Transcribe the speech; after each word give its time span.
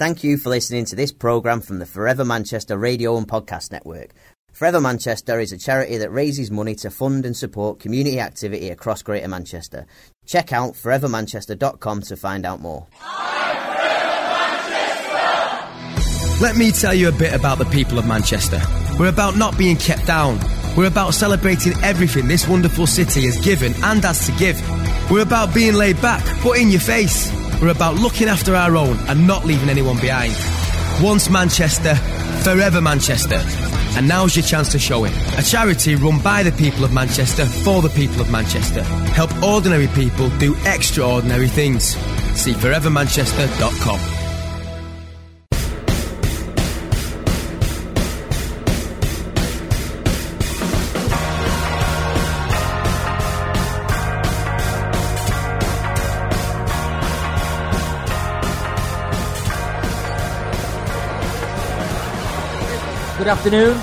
Thank 0.00 0.24
you 0.24 0.38
for 0.38 0.48
listening 0.48 0.86
to 0.86 0.96
this 0.96 1.12
programme 1.12 1.60
from 1.60 1.78
the 1.78 1.84
Forever 1.84 2.24
Manchester 2.24 2.78
radio 2.78 3.18
and 3.18 3.28
podcast 3.28 3.70
network. 3.70 4.14
Forever 4.50 4.80
Manchester 4.80 5.38
is 5.38 5.52
a 5.52 5.58
charity 5.58 5.98
that 5.98 6.10
raises 6.10 6.50
money 6.50 6.74
to 6.76 6.90
fund 6.90 7.26
and 7.26 7.36
support 7.36 7.80
community 7.80 8.18
activity 8.18 8.70
across 8.70 9.02
Greater 9.02 9.28
Manchester. 9.28 9.84
Check 10.24 10.54
out 10.54 10.72
forevermanchester.com 10.72 12.00
to 12.00 12.16
find 12.16 12.46
out 12.46 12.62
more. 12.62 12.86
Let 16.40 16.56
me 16.56 16.70
tell 16.70 16.94
you 16.94 17.08
a 17.08 17.12
bit 17.12 17.34
about 17.34 17.58
the 17.58 17.66
people 17.66 17.98
of 17.98 18.06
Manchester. 18.06 18.62
We're 18.98 19.10
about 19.10 19.36
not 19.36 19.58
being 19.58 19.76
kept 19.76 20.06
down. 20.06 20.40
We're 20.78 20.88
about 20.88 21.12
celebrating 21.12 21.74
everything 21.82 22.26
this 22.26 22.48
wonderful 22.48 22.86
city 22.86 23.26
has 23.26 23.36
given 23.44 23.74
and 23.84 24.02
has 24.02 24.24
to 24.24 24.32
give. 24.38 24.58
We're 25.10 25.24
about 25.24 25.52
being 25.52 25.74
laid 25.74 26.00
back, 26.00 26.24
but 26.42 26.56
in 26.56 26.70
your 26.70 26.80
face. 26.80 27.38
We're 27.60 27.68
about 27.68 27.96
looking 27.96 28.28
after 28.28 28.54
our 28.54 28.76
own 28.76 28.96
and 29.08 29.26
not 29.26 29.44
leaving 29.44 29.68
anyone 29.68 30.00
behind. 30.00 30.34
Once 31.02 31.28
Manchester, 31.28 31.94
forever 32.42 32.80
Manchester. 32.80 33.40
And 33.96 34.06
now's 34.06 34.36
your 34.36 34.44
chance 34.44 34.70
to 34.72 34.78
show 34.78 35.04
it. 35.04 35.12
A 35.38 35.42
charity 35.42 35.94
run 35.96 36.22
by 36.22 36.42
the 36.42 36.52
people 36.52 36.84
of 36.84 36.92
Manchester 36.92 37.44
for 37.44 37.82
the 37.82 37.90
people 37.90 38.20
of 38.20 38.30
Manchester. 38.30 38.82
Help 38.82 39.30
ordinary 39.42 39.88
people 39.88 40.30
do 40.38 40.56
extraordinary 40.64 41.48
things. 41.48 41.96
See 42.34 42.52
forevermanchester.com. 42.52 44.19
Good 63.20 63.28
afternoon. 63.28 63.78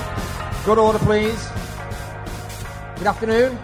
Good 0.66 0.80
order, 0.80 0.98
please. 0.98 1.48
Good 2.98 3.06
afternoon. 3.06 3.60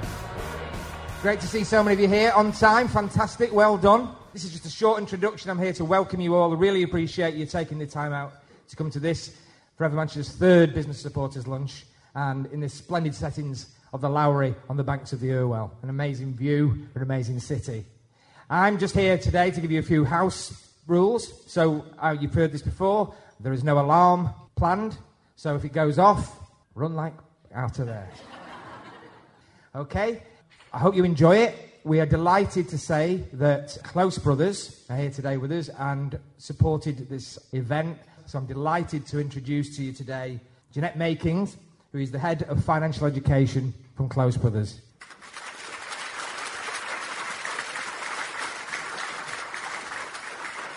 Great 1.23 1.39
to 1.39 1.47
see 1.47 1.63
so 1.63 1.83
many 1.83 1.95
of 1.95 1.99
you 1.99 2.07
here 2.07 2.31
on 2.35 2.51
time. 2.51 2.87
Fantastic. 2.87 3.51
Well 3.51 3.79
done. 3.79 4.09
This 4.33 4.43
is 4.43 4.51
just 4.51 4.67
a 4.67 4.69
short 4.69 4.99
introduction. 4.99 5.49
I'm 5.49 5.57
here 5.57 5.73
to 5.73 5.83
welcome 5.83 6.21
you 6.21 6.35
all. 6.35 6.53
I 6.53 6.57
really 6.57 6.83
appreciate 6.83 7.33
you 7.33 7.47
taking 7.47 7.79
the 7.79 7.87
time 7.87 8.13
out 8.13 8.33
to 8.69 8.75
come 8.75 8.91
to 8.91 8.99
this 8.99 9.35
Forever 9.75 9.95
Manchester's 9.95 10.35
third 10.35 10.75
business 10.75 11.01
supporters 11.01 11.47
lunch 11.47 11.85
and 12.13 12.45
in 12.53 12.59
this 12.59 12.75
splendid 12.75 13.15
settings 13.15 13.73
of 13.93 14.01
the 14.01 14.09
Lowry 14.09 14.53
on 14.69 14.77
the 14.77 14.83
banks 14.83 15.11
of 15.11 15.21
the 15.21 15.33
Irwell. 15.33 15.75
An 15.81 15.89
amazing 15.89 16.35
view, 16.35 16.87
an 16.93 17.01
amazing 17.01 17.39
city. 17.39 17.83
I'm 18.47 18.77
just 18.77 18.93
here 18.93 19.17
today 19.17 19.49
to 19.49 19.59
give 19.59 19.71
you 19.71 19.79
a 19.79 19.81
few 19.81 20.05
house 20.05 20.69
rules. 20.85 21.51
So 21.51 21.83
uh, 21.97 22.15
you've 22.21 22.35
heard 22.35 22.51
this 22.51 22.61
before. 22.61 23.15
There 23.39 23.53
is 23.53 23.63
no 23.63 23.79
alarm 23.79 24.29
planned. 24.55 24.99
So 25.43 25.55
if 25.57 25.65
it 25.65 25.73
goes 25.73 25.99
off, 25.99 26.39
run 26.73 26.95
like 26.95 27.15
out 27.53 27.77
of 27.79 27.87
there. 27.87 28.09
okay? 29.75 30.23
I 30.71 30.79
hope 30.79 30.95
you 30.95 31.03
enjoy 31.03 31.35
it. 31.35 31.81
We 31.83 31.99
are 31.99 32.05
delighted 32.05 32.69
to 32.69 32.77
say 32.77 33.25
that 33.33 33.77
Close 33.83 34.17
Brothers 34.17 34.85
are 34.89 34.95
here 34.95 35.09
today 35.09 35.35
with 35.35 35.51
us 35.51 35.67
and 35.77 36.17
supported 36.37 37.09
this 37.09 37.37
event. 37.51 37.97
So 38.25 38.37
I'm 38.37 38.45
delighted 38.45 39.05
to 39.07 39.19
introduce 39.19 39.75
to 39.75 39.83
you 39.83 39.91
today 39.91 40.39
Jeanette 40.71 40.97
Makings, 40.97 41.57
who 41.91 41.97
is 41.97 42.09
the 42.09 42.19
head 42.19 42.43
of 42.43 42.63
financial 42.63 43.05
education 43.05 43.73
from 43.97 44.07
Close 44.07 44.37
Brothers. 44.37 44.79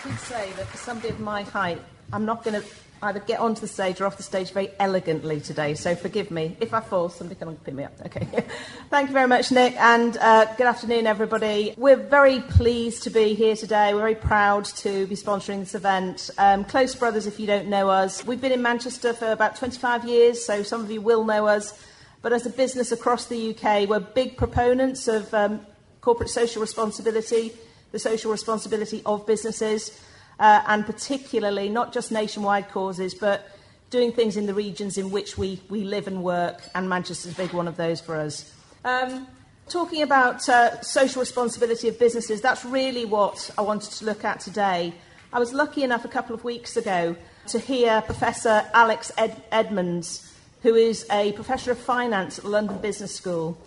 I 0.03 0.09
would 0.09 0.19
say 0.19 0.51
that 0.57 0.67
for 0.67 0.77
somebody 0.77 1.07
of 1.07 1.21
my 1.21 1.43
height, 1.43 1.81
I'm 2.11 2.25
not 2.25 2.43
going 2.43 2.61
to 2.61 2.67
either 3.01 3.19
get 3.19 3.39
onto 3.39 3.61
the 3.61 3.67
stage 3.67 4.01
or 4.01 4.05
off 4.05 4.17
the 4.17 4.23
stage 4.23 4.51
very 4.51 4.71
elegantly 4.79 5.39
today, 5.39 5.75
so 5.75 5.95
forgive 5.95 6.31
me. 6.31 6.57
If 6.59 6.73
I 6.73 6.79
fall, 6.79 7.09
somebody 7.09 7.39
can 7.39 7.55
pick 7.57 7.73
me 7.73 7.83
up. 7.83 7.93
Okay. 8.05 8.25
Thank 8.89 9.09
you 9.09 9.13
very 9.13 9.27
much, 9.27 9.51
Nick, 9.51 9.75
and 9.75 10.17
uh, 10.17 10.45
good 10.55 10.65
afternoon, 10.65 11.05
everybody. 11.05 11.73
We're 11.77 11.95
very 11.95 12.39
pleased 12.41 13.03
to 13.03 13.09
be 13.09 13.33
here 13.35 13.55
today. 13.55 13.93
We're 13.93 14.01
very 14.01 14.15
proud 14.15 14.65
to 14.65 15.05
be 15.07 15.15
sponsoring 15.15 15.59
this 15.59 15.75
event. 15.75 16.29
Um, 16.37 16.63
Close 16.65 16.95
Brothers, 16.95 17.27
if 17.27 17.39
you 17.39 17.45
don't 17.47 17.67
know 17.67 17.89
us, 17.89 18.25
we've 18.25 18.41
been 18.41 18.51
in 18.51 18.61
Manchester 18.61 19.13
for 19.13 19.31
about 19.31 19.55
25 19.57 20.05
years, 20.05 20.43
so 20.43 20.63
some 20.63 20.81
of 20.81 20.89
you 20.89 21.01
will 21.01 21.23
know 21.23 21.47
us. 21.47 21.79
But 22.21 22.33
as 22.33 22.45
a 22.45 22.49
business 22.49 22.91
across 22.91 23.25
the 23.27 23.51
UK, 23.51 23.87
we're 23.87 23.99
big 23.99 24.37
proponents 24.37 25.07
of 25.07 25.31
um, 25.33 25.65
corporate 26.01 26.29
social 26.29 26.61
responsibility, 26.61 27.53
the 27.91 27.99
social 27.99 28.31
responsibility 28.31 29.01
of 29.05 29.25
businesses 29.27 30.01
uh, 30.39 30.61
and 30.67 30.85
particularly 30.85 31.69
not 31.69 31.93
just 31.93 32.11
nationwide 32.11 32.69
causes, 32.69 33.13
but 33.13 33.49
doing 33.89 34.11
things 34.11 34.37
in 34.37 34.45
the 34.45 34.53
regions 34.53 34.97
in 34.97 35.11
which 35.11 35.37
we, 35.37 35.61
we 35.69 35.83
live 35.83 36.07
and 36.07 36.23
work, 36.23 36.61
and 36.75 36.89
Manchester's 36.89 37.33
a 37.33 37.35
big 37.35 37.53
one 37.53 37.67
of 37.67 37.77
those 37.77 38.01
for 38.01 38.15
us. 38.15 38.53
Um, 38.83 39.27
talking 39.69 40.01
about 40.01 40.47
uh, 40.49 40.81
social 40.81 41.19
responsibility 41.19 41.87
of 41.87 41.97
businesses, 41.97 42.41
that's 42.41 42.65
really 42.65 43.05
what 43.05 43.49
I 43.57 43.61
wanted 43.61 43.91
to 43.93 44.05
look 44.05 44.23
at 44.25 44.39
today. 44.39 44.93
I 45.31 45.39
was 45.39 45.53
lucky 45.53 45.83
enough 45.83 46.05
a 46.05 46.09
couple 46.09 46.35
of 46.35 46.43
weeks 46.43 46.77
ago 46.77 47.15
to 47.47 47.59
hear 47.59 48.01
Professor 48.01 48.65
Alex 48.73 49.11
Ed- 49.17 49.41
Edmans, 49.51 50.29
who 50.63 50.75
is 50.75 51.05
a 51.11 51.31
professor 51.33 51.71
of 51.71 51.77
finance 51.77 52.37
at 52.37 52.43
the 52.43 52.49
London 52.49 52.77
Business 52.79 53.13
School. 53.13 53.57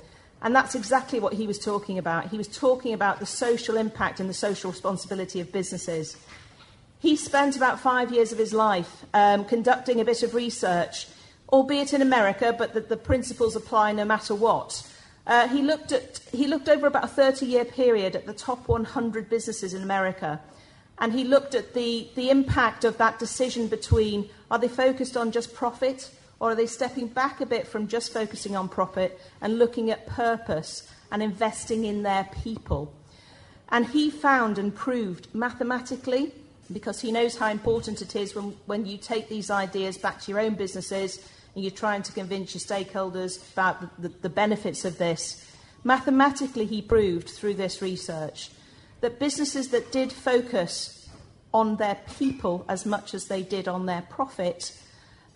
And 0.42 0.54
that's 0.54 0.74
exactly 0.74 1.20
what 1.20 1.34
he 1.34 1.46
was 1.46 1.58
talking 1.58 1.98
about. 1.98 2.28
He 2.28 2.38
was 2.38 2.48
talking 2.48 2.94
about 2.94 3.20
the 3.20 3.26
social 3.26 3.76
impact 3.76 4.20
and 4.20 4.28
the 4.28 4.34
social 4.34 4.70
responsibility 4.70 5.40
of 5.40 5.52
businesses. 5.52 6.16
He 7.00 7.16
spent 7.16 7.56
about 7.56 7.80
five 7.80 8.12
years 8.12 8.30
of 8.30 8.36
his 8.38 8.52
life 8.52 9.06
um, 9.14 9.46
conducting 9.46 10.00
a 10.00 10.04
bit 10.04 10.22
of 10.22 10.34
research, 10.34 11.06
albeit 11.48 11.94
in 11.94 12.02
America, 12.02 12.54
but 12.56 12.74
the, 12.74 12.80
the 12.80 12.96
principles 12.96 13.56
apply 13.56 13.92
no 13.92 14.04
matter 14.04 14.34
what. 14.34 14.86
Uh, 15.26 15.48
he, 15.48 15.62
looked 15.62 15.92
at, 15.92 16.20
he 16.30 16.46
looked 16.46 16.68
over 16.68 16.86
about 16.86 17.04
a 17.04 17.08
30 17.08 17.46
year 17.46 17.64
period 17.64 18.16
at 18.16 18.26
the 18.26 18.34
top 18.34 18.68
100 18.68 19.30
businesses 19.30 19.72
in 19.72 19.82
America. 19.82 20.40
And 20.98 21.14
he 21.14 21.24
looked 21.24 21.54
at 21.54 21.72
the, 21.72 22.06
the 22.16 22.28
impact 22.28 22.84
of 22.84 22.98
that 22.98 23.18
decision 23.18 23.68
between 23.68 24.28
are 24.50 24.58
they 24.58 24.68
focused 24.68 25.16
on 25.16 25.32
just 25.32 25.54
profit 25.54 26.10
or 26.38 26.50
are 26.50 26.54
they 26.54 26.66
stepping 26.66 27.06
back 27.06 27.40
a 27.40 27.46
bit 27.46 27.66
from 27.66 27.88
just 27.88 28.12
focusing 28.12 28.56
on 28.56 28.68
profit 28.68 29.18
and 29.40 29.58
looking 29.58 29.90
at 29.90 30.06
purpose 30.06 30.86
and 31.10 31.22
investing 31.22 31.86
in 31.86 32.02
their 32.02 32.28
people? 32.42 32.92
And 33.70 33.86
he 33.86 34.10
found 34.10 34.58
and 34.58 34.74
proved 34.74 35.34
mathematically 35.34 36.34
because 36.72 37.00
he 37.00 37.12
knows 37.12 37.36
how 37.36 37.50
important 37.50 38.02
it 38.02 38.14
is 38.14 38.34
when, 38.34 38.56
when 38.66 38.86
you 38.86 38.96
take 38.96 39.28
these 39.28 39.50
ideas 39.50 39.98
back 39.98 40.20
to 40.20 40.30
your 40.30 40.40
own 40.40 40.54
businesses 40.54 41.26
and 41.54 41.64
you're 41.64 41.70
trying 41.70 42.02
to 42.02 42.12
convince 42.12 42.54
your 42.54 42.60
stakeholders 42.60 43.52
about 43.52 43.80
the, 43.80 44.08
the, 44.08 44.14
the 44.22 44.28
benefits 44.28 44.84
of 44.84 44.98
this. 44.98 45.46
Mathematically, 45.82 46.66
he 46.66 46.82
proved 46.82 47.28
through 47.28 47.54
this 47.54 47.82
research 47.82 48.50
that 49.00 49.18
businesses 49.18 49.68
that 49.68 49.90
did 49.90 50.12
focus 50.12 51.08
on 51.52 51.76
their 51.76 51.98
people 52.18 52.64
as 52.68 52.86
much 52.86 53.14
as 53.14 53.26
they 53.26 53.42
did 53.42 53.66
on 53.66 53.86
their 53.86 54.02
profit 54.02 54.72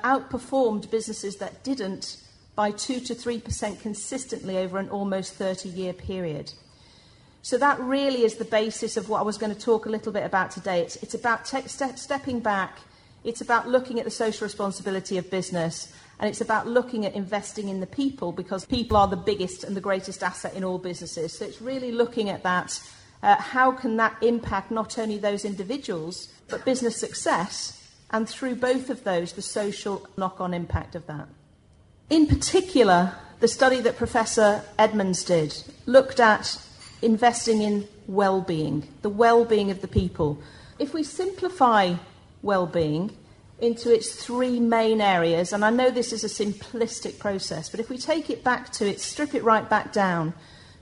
outperformed 0.05 0.91
businesses 0.91 1.37
that 1.37 1.65
didn't 1.65 2.19
by 2.55 2.71
2 2.71 3.01
to 3.01 3.15
3% 3.15 3.81
consistently 3.81 4.59
over 4.59 4.79
an 4.79 4.89
almost 4.91 5.35
30 5.35 5.71
year 5.71 5.93
period. 5.93 6.53
So 7.45 7.59
that 7.59 7.79
really 7.79 8.25
is 8.25 8.37
the 8.37 8.47
basis 8.47 8.97
of 8.97 9.11
what 9.11 9.19
I 9.19 9.23
was 9.23 9.37
going 9.37 9.55
to 9.55 9.61
talk 9.61 9.85
a 9.85 9.91
little 9.91 10.13
bit 10.13 10.25
about 10.25 10.51
today. 10.51 10.81
It's, 10.81 10.97
it's 10.97 11.13
about 11.13 11.45
te- 11.45 11.69
ste- 11.69 11.99
stepping 11.99 12.41
back, 12.41 12.79
it's 13.23 13.43
about 13.43 13.69
looking 13.69 13.99
at 13.99 14.07
the 14.07 14.11
social 14.11 14.47
responsibility 14.47 15.19
of 15.19 15.31
business, 15.31 15.93
and 16.19 16.27
it's 16.27 16.41
about 16.41 16.67
looking 16.67 17.05
at 17.05 17.13
investing 17.13 17.69
in 17.69 17.81
the 17.81 17.87
people 17.87 18.33
because 18.33 18.65
people 18.65 18.97
are 18.97 19.09
the 19.09 19.17
biggest 19.17 19.63
and 19.63 19.77
the 19.77 19.83
greatest 19.83 20.23
asset 20.23 20.55
in 20.55 20.65
all 20.65 20.79
businesses. 20.79 21.37
So 21.37 21.45
it's 21.45 21.61
really 21.61 21.93
looking 21.93 22.31
at 22.31 22.43
that. 22.45 22.81
Uh, 23.23 23.37
how 23.37 23.73
can 23.73 23.99
that 23.99 24.17
impact 24.23 24.71
not 24.71 24.99
only 24.99 25.19
those 25.19 25.45
individuals, 25.45 26.33
but 26.49 26.65
business 26.65 26.97
success, 26.97 27.93
and 28.11 28.27
through 28.27 28.55
both 28.55 28.89
of 28.89 29.05
those, 29.05 29.35
the 29.35 29.43
social 29.43 30.09
knock 30.17 30.41
on 30.41 30.55
impact 30.55 30.95
of 30.95 31.07
that? 31.09 31.29
In 32.09 32.27
particular, 32.27 33.13
the 33.41 33.49
study 33.49 33.83
that 33.83 33.99
Professor 33.99 34.65
Edmans 34.79 35.27
did 35.27 35.55
looked 35.85 36.21
at 36.21 36.59
investing 37.03 37.63
in 37.63 37.89
well 38.07 38.41
being, 38.41 38.89
the 39.03 39.09
well 39.09 39.45
being 39.45 39.71
of 39.71 39.81
the 39.81 39.89
people. 39.89 40.39
If 40.79 40.95
we 40.95 41.03
simplify 41.03 41.95
well 42.43 42.67
being 42.67 43.17
into 43.61 43.93
its 43.93 44.13
three 44.13 44.59
main 44.61 45.01
areas, 45.01 45.53
and 45.53 45.65
I 45.65 45.71
know 45.71 45.91
this 45.91 46.13
is 46.13 46.25
a 46.25 46.45
simplistic 46.45 47.19
process, 47.19 47.69
but 47.69 47.81
if 47.81 47.89
we 47.89 47.99
take 47.99 48.29
it 48.29 48.43
back 48.43 48.71
to 48.73 48.89
it, 48.89 49.01
strip 49.01 49.35
it 49.35 49.45
right 49.45 49.69
back 49.69 49.93
down 49.93 50.35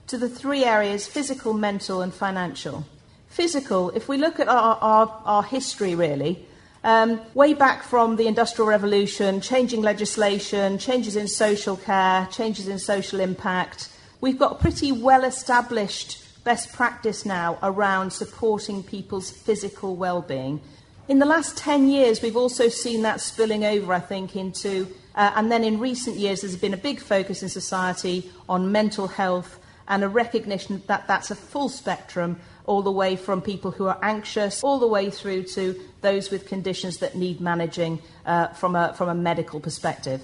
to 0.07 0.17
the 0.17 0.29
three 0.29 0.63
areas 0.63 1.07
physical, 1.07 1.53
mental, 1.53 2.01
and 2.01 2.13
financial. 2.13 2.85
Physical, 3.27 3.89
if 3.91 4.07
we 4.07 4.17
look 4.17 4.39
at 4.39 4.47
our, 4.47 4.77
our, 4.81 5.21
our 5.25 5.43
history 5.43 5.95
really, 5.95 6.45
um, 6.83 7.21
way 7.33 7.53
back 7.53 7.81
from 7.83 8.17
the 8.17 8.27
Industrial 8.27 8.67
Revolution, 8.67 9.39
changing 9.39 9.81
legislation, 9.81 10.77
changes 10.77 11.15
in 11.15 11.27
social 11.27 11.77
care, 11.77 12.27
changes 12.31 12.67
in 12.67 12.77
social 12.77 13.21
impact, 13.21 13.89
We've 14.23 14.39
got 14.39 14.61
pretty 14.61 14.93
well 14.93 15.25
established 15.25 16.23
best 16.45 16.71
practice 16.71 17.25
now 17.25 17.59
around 17.61 18.13
supporting 18.13 18.81
people's 18.81 19.29
physical 19.29 19.97
well 19.97 20.21
being. 20.21 20.61
In 21.09 21.19
the 21.19 21.25
last 21.25 21.57
10 21.57 21.89
years, 21.89 22.21
we've 22.21 22.37
also 22.37 22.69
seen 22.69 23.01
that 23.01 23.19
spilling 23.19 23.65
over, 23.65 23.91
I 23.91 23.99
think, 23.99 24.37
into, 24.37 24.87
uh, 25.13 25.33
and 25.35 25.51
then 25.51 25.65
in 25.65 25.77
recent 25.77 26.15
years, 26.15 26.39
there's 26.39 26.55
been 26.55 26.73
a 26.73 26.77
big 26.77 27.01
focus 27.01 27.43
in 27.43 27.49
society 27.49 28.31
on 28.47 28.71
mental 28.71 29.09
health 29.09 29.59
and 29.89 30.05
a 30.05 30.07
recognition 30.07 30.81
that 30.87 31.05
that's 31.05 31.29
a 31.29 31.35
full 31.35 31.67
spectrum, 31.67 32.39
all 32.65 32.81
the 32.81 32.89
way 32.89 33.17
from 33.17 33.41
people 33.41 33.71
who 33.71 33.87
are 33.87 33.99
anxious, 34.01 34.63
all 34.63 34.79
the 34.79 34.87
way 34.87 35.09
through 35.09 35.43
to 35.43 35.77
those 35.99 36.31
with 36.31 36.47
conditions 36.47 36.99
that 36.99 37.13
need 37.13 37.41
managing 37.41 38.01
uh, 38.25 38.47
from, 38.53 38.77
a, 38.77 38.93
from 38.93 39.09
a 39.09 39.15
medical 39.15 39.59
perspective. 39.59 40.21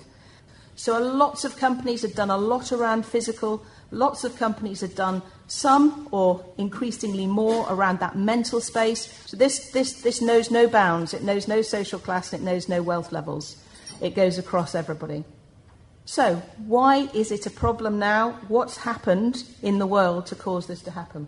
So, 0.79 0.97
lots 0.97 1.43
of 1.43 1.57
companies 1.57 2.03
have 2.03 2.15
done 2.15 2.29
a 2.29 2.37
lot 2.37 2.71
around 2.71 3.05
physical, 3.05 3.65
lots 3.91 4.23
of 4.23 4.37
companies 4.37 4.81
have 4.81 4.95
done 4.95 5.21
some 5.47 6.07
or 6.11 6.45
increasingly 6.57 7.27
more 7.27 7.65
around 7.69 7.99
that 7.99 8.17
mental 8.17 8.61
space. 8.61 9.11
So, 9.25 9.37
this, 9.37 9.71
this, 9.71 10.01
this 10.01 10.21
knows 10.21 10.51
no 10.51 10.67
bounds, 10.67 11.13
it 11.13 11.23
knows 11.23 11.47
no 11.47 11.61
social 11.61 11.99
class, 11.99 12.33
and 12.33 12.41
it 12.41 12.45
knows 12.45 12.69
no 12.69 12.81
wealth 12.81 13.11
levels. 13.11 13.57
It 14.01 14.15
goes 14.15 14.37
across 14.37 14.75
everybody. 14.75 15.23
So, 16.05 16.41
why 16.65 17.09
is 17.13 17.31
it 17.31 17.45
a 17.45 17.51
problem 17.51 17.99
now? 17.99 18.31
What's 18.47 18.77
happened 18.77 19.43
in 19.61 19.77
the 19.79 19.87
world 19.87 20.25
to 20.27 20.35
cause 20.35 20.67
this 20.67 20.81
to 20.83 20.91
happen? 20.91 21.27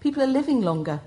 People 0.00 0.22
are 0.22 0.28
living 0.28 0.60
longer. 0.62 1.00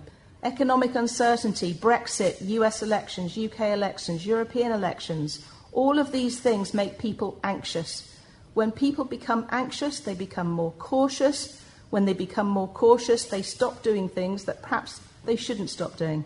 Economic 0.44 0.94
uncertainty, 0.94 1.74
Brexit, 1.74 2.36
US 2.42 2.84
elections, 2.84 3.38
UK 3.38 3.62
elections, 3.72 4.26
European 4.26 4.74
elections, 4.74 5.46
all 5.72 5.98
of 5.98 6.12
these 6.12 6.40
things 6.40 6.74
make 6.74 7.00
people 7.00 7.40
anxious. 7.44 8.13
When 8.54 8.72
people 8.72 9.06
become 9.06 9.48
anxious, 9.50 10.00
they 10.00 10.14
become 10.14 10.52
more 10.52 10.72
cautious. 10.74 11.62
When 11.90 12.06
they 12.06 12.14
become 12.14 12.48
more 12.48 12.68
cautious, 12.68 13.26
they 13.26 13.42
stop 13.42 13.84
doing 13.84 14.10
things 14.10 14.46
that 14.46 14.62
perhaps 14.62 15.02
they 15.26 15.36
shouldn't 15.36 15.70
stop 15.70 15.98
doing. 15.98 16.26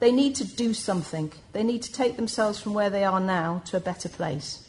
They 0.00 0.12
need 0.12 0.34
to 0.36 0.44
do 0.44 0.74
something. 0.74 1.32
They 1.52 1.62
need 1.62 1.82
to 1.82 1.92
take 1.92 2.16
themselves 2.16 2.60
from 2.60 2.74
where 2.74 2.90
they 2.90 3.04
are 3.04 3.20
now 3.20 3.62
to 3.66 3.76
a 3.76 3.80
better 3.80 4.08
place. 4.08 4.66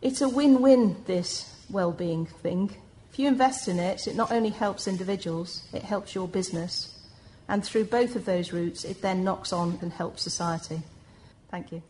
It's 0.00 0.20
a 0.20 0.28
win 0.28 0.62
win, 0.62 0.96
this 1.06 1.52
well 1.68 1.92
being 1.92 2.26
thing. 2.26 2.76
If 3.12 3.18
you 3.18 3.28
invest 3.28 3.68
in 3.68 3.78
it, 3.78 4.06
it 4.06 4.16
not 4.16 4.32
only 4.32 4.50
helps 4.50 4.88
individuals, 4.88 5.64
it 5.72 5.82
helps 5.82 6.14
your 6.14 6.28
business. 6.28 6.96
And 7.48 7.64
through 7.64 7.84
both 7.84 8.16
of 8.16 8.24
those 8.24 8.52
routes, 8.52 8.84
it 8.84 9.02
then 9.02 9.24
knocks 9.24 9.52
on 9.52 9.78
and 9.82 9.92
helps 9.92 10.22
society. 10.22 10.82
Thank 11.50 11.72
you. 11.72 11.82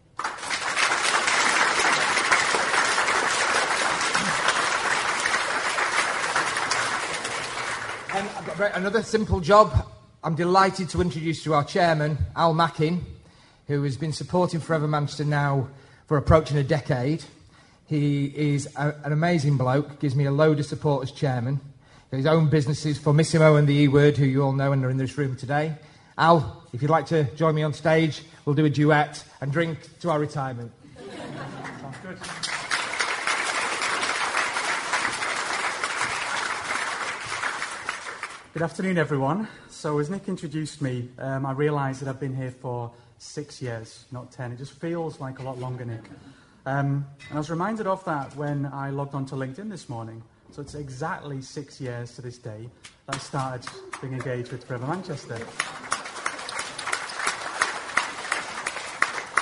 Um, 8.63 8.71
another 8.75 9.03
simple 9.03 9.41
job. 9.41 9.89
I'm 10.23 10.37
delighted 10.37 10.89
to 10.91 11.01
introduce 11.01 11.43
to 11.43 11.55
our 11.55 11.65
chairman, 11.65 12.17
Al 12.37 12.55
Mackin, 12.55 13.05
who 13.67 13.83
has 13.83 13.97
been 13.97 14.13
supporting 14.13 14.61
Forever 14.61 14.87
Manchester 14.87 15.25
now 15.25 15.67
for 16.07 16.17
approaching 16.17 16.57
a 16.57 16.63
decade. 16.63 17.25
He 17.89 18.27
is 18.27 18.69
a, 18.77 18.95
an 19.03 19.13
amazing 19.13 19.57
bloke, 19.57 19.99
gives 19.99 20.15
me 20.15 20.27
a 20.27 20.31
load 20.31 20.61
of 20.61 20.67
support 20.67 21.03
as 21.03 21.11
chairman. 21.11 21.61
His 22.13 22.25
own 22.25 22.51
businesses, 22.51 23.01
Formisimo 23.01 23.59
and 23.59 23.67
the 23.67 23.75
E 23.75 23.89
Word, 23.89 24.17
who 24.17 24.27
you 24.27 24.45
all 24.45 24.53
know 24.53 24.71
and 24.71 24.85
are 24.85 24.91
in 24.91 24.97
this 24.97 25.19
room 25.19 25.35
today. 25.35 25.75
Al, 26.17 26.63
if 26.73 26.83
you'd 26.83 26.91
like 26.91 27.07
to 27.07 27.25
join 27.35 27.57
me 27.57 27.65
on 27.65 27.73
stage, 27.73 28.23
we'll 28.45 28.55
do 28.55 28.65
a 28.65 28.71
duet 28.71 29.25
and 29.41 29.51
drink 29.51 29.79
to 30.01 30.11
our 30.11 30.21
retirement. 30.21 30.71
Sounds 31.81 31.97
good. 32.01 32.62
Good 38.53 38.61
afternoon, 38.61 38.99
everyone. 38.99 39.49
So, 39.71 39.99
as 39.99 40.11
Nick 40.11 40.29
introduced 40.29 40.83
me, 40.83 41.09
um, 41.19 41.47
I 41.47 41.53
realised 41.53 42.03
that 42.03 42.09
I've 42.11 42.21
been 42.21 42.37
here 42.37 42.51
for 42.51 42.93
six 43.17 43.63
years, 43.63 44.05
not 44.13 44.31
ten. 44.31 44.53
It 44.53 44.59
just 44.59 44.73
feels 44.73 45.19
like 45.19 45.39
a 45.39 45.43
lot 45.43 45.59
longer, 45.59 45.87
Nick. 45.87 46.05
Um, 46.67 47.07
and 47.31 47.33
I 47.33 47.39
was 47.39 47.49
reminded 47.49 47.87
of 47.87 48.05
that 48.05 48.37
when 48.37 48.67
I 48.67 48.91
logged 48.91 49.15
onto 49.15 49.37
LinkedIn 49.37 49.71
this 49.71 49.89
morning. 49.89 50.23
So, 50.51 50.61
it's 50.61 50.75
exactly 50.75 51.41
six 51.41 51.81
years 51.81 52.15
to 52.17 52.21
this 52.21 52.37
day 52.37 52.69
that 53.07 53.15
I 53.15 53.19
started 53.21 53.67
being 54.03 54.13
engaged 54.13 54.53
with 54.53 54.65
Forever 54.65 54.87
Manchester. 54.87 55.37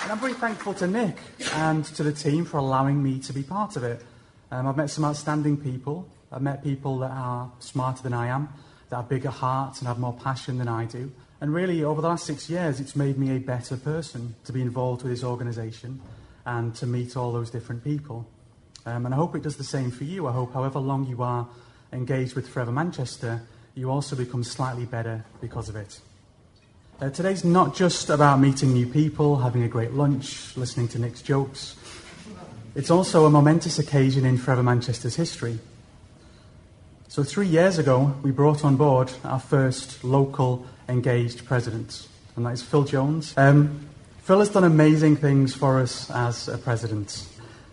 And 0.03 0.13
I'm 0.13 0.21
very 0.21 0.35
thankful 0.35 0.73
to 0.75 0.87
Nick 0.87 1.17
and 1.55 1.85
to 1.85 2.05
the 2.05 2.13
team 2.13 2.45
for 2.45 2.59
allowing 2.59 3.03
me 3.03 3.19
to 3.19 3.33
be 3.33 3.43
part 3.43 3.75
of 3.75 3.83
it. 3.83 4.05
Um, 4.53 4.69
I've 4.69 4.77
met 4.77 4.89
some 4.89 5.05
outstanding 5.05 5.57
people. 5.57 6.09
I've 6.31 6.43
met 6.43 6.63
people 6.63 7.01
that 7.01 7.11
are 7.11 7.51
smarter 7.59 8.05
than 8.05 8.13
I 8.13 8.29
am 8.29 8.51
that 8.91 8.97
have 8.97 9.09
bigger 9.09 9.31
hearts 9.31 9.79
and 9.79 9.89
have 9.89 9.99
more 9.99 10.13
passion 10.13 10.59
than 10.59 10.69
I 10.69 10.85
do. 10.85 11.11
And 11.41 11.55
really, 11.55 11.83
over 11.83 12.03
the 12.03 12.09
last 12.09 12.27
six 12.27 12.51
years, 12.51 12.81
it's 12.81 12.95
made 12.95 13.17
me 13.17 13.35
a 13.35 13.39
better 13.39 13.77
person 13.77 14.35
to 14.45 14.53
be 14.53 14.61
involved 14.61 15.03
with 15.03 15.13
this 15.13 15.25
organisation 15.25 16.01
and 16.45 16.75
to 16.77 16.87
meet 16.87 17.17
all 17.17 17.33
those 17.33 17.51
different 17.51 17.83
people. 17.83 18.27
Um, 18.85 19.07
and 19.07 19.15
I 19.15 19.17
hope 19.17 19.35
it 19.35 19.43
does 19.43 19.57
the 19.57 19.65
same 19.65 19.91
for 19.91 20.05
you. 20.05 20.27
I 20.27 20.33
hope, 20.33 20.53
however 20.53 20.79
long 20.79 21.07
you 21.07 21.23
are 21.23 21.49
engaged 21.93 22.35
with 22.35 22.49
Forever 22.49 22.73
Manchester, 22.73 23.43
you 23.75 23.91
also 23.91 24.17
become 24.17 24.45
slightly 24.45 24.85
better 24.85 25.25
because 25.41 25.69
of 25.69 25.77
it. 25.77 26.01
Uh, 27.01 27.09
today's 27.09 27.45
not 27.45 27.75
just 27.75 28.11
about 28.11 28.41
meeting 28.41 28.75
new 28.75 28.87
people, 28.87 29.39
having 29.39 29.63
a 29.63 29.69
great 29.69 29.93
lunch, 29.93 30.55
listening 30.57 30.89
to 30.89 30.99
Nick's 30.99 31.23
jokes. 31.23 31.77
It's 32.75 32.91
also 32.91 33.25
a 33.25 33.31
momentous 33.31 33.79
occasion 33.79 34.27
in 34.27 34.37
Forever 34.37 34.63
Manchester's 34.63 35.17
history. 35.17 35.59
So, 37.11 37.25
three 37.25 37.49
years 37.49 37.77
ago, 37.77 38.15
we 38.23 38.31
brought 38.31 38.65
on 38.65 38.77
board 38.77 39.11
our 39.25 39.41
first 39.41 40.05
local 40.05 40.65
engaged 40.89 41.45
president, 41.45 42.07
and 42.37 42.47
that 42.47 42.51
is 42.51 42.63
Phil 42.63 42.85
Jones. 42.85 43.35
Um, 43.37 43.89
Phil 44.23 44.39
has 44.39 44.49
done 44.49 44.63
amazing 44.63 45.17
things 45.17 45.53
for 45.53 45.81
us 45.81 46.09
as 46.13 46.47
a 46.47 46.57
president. 46.57 47.27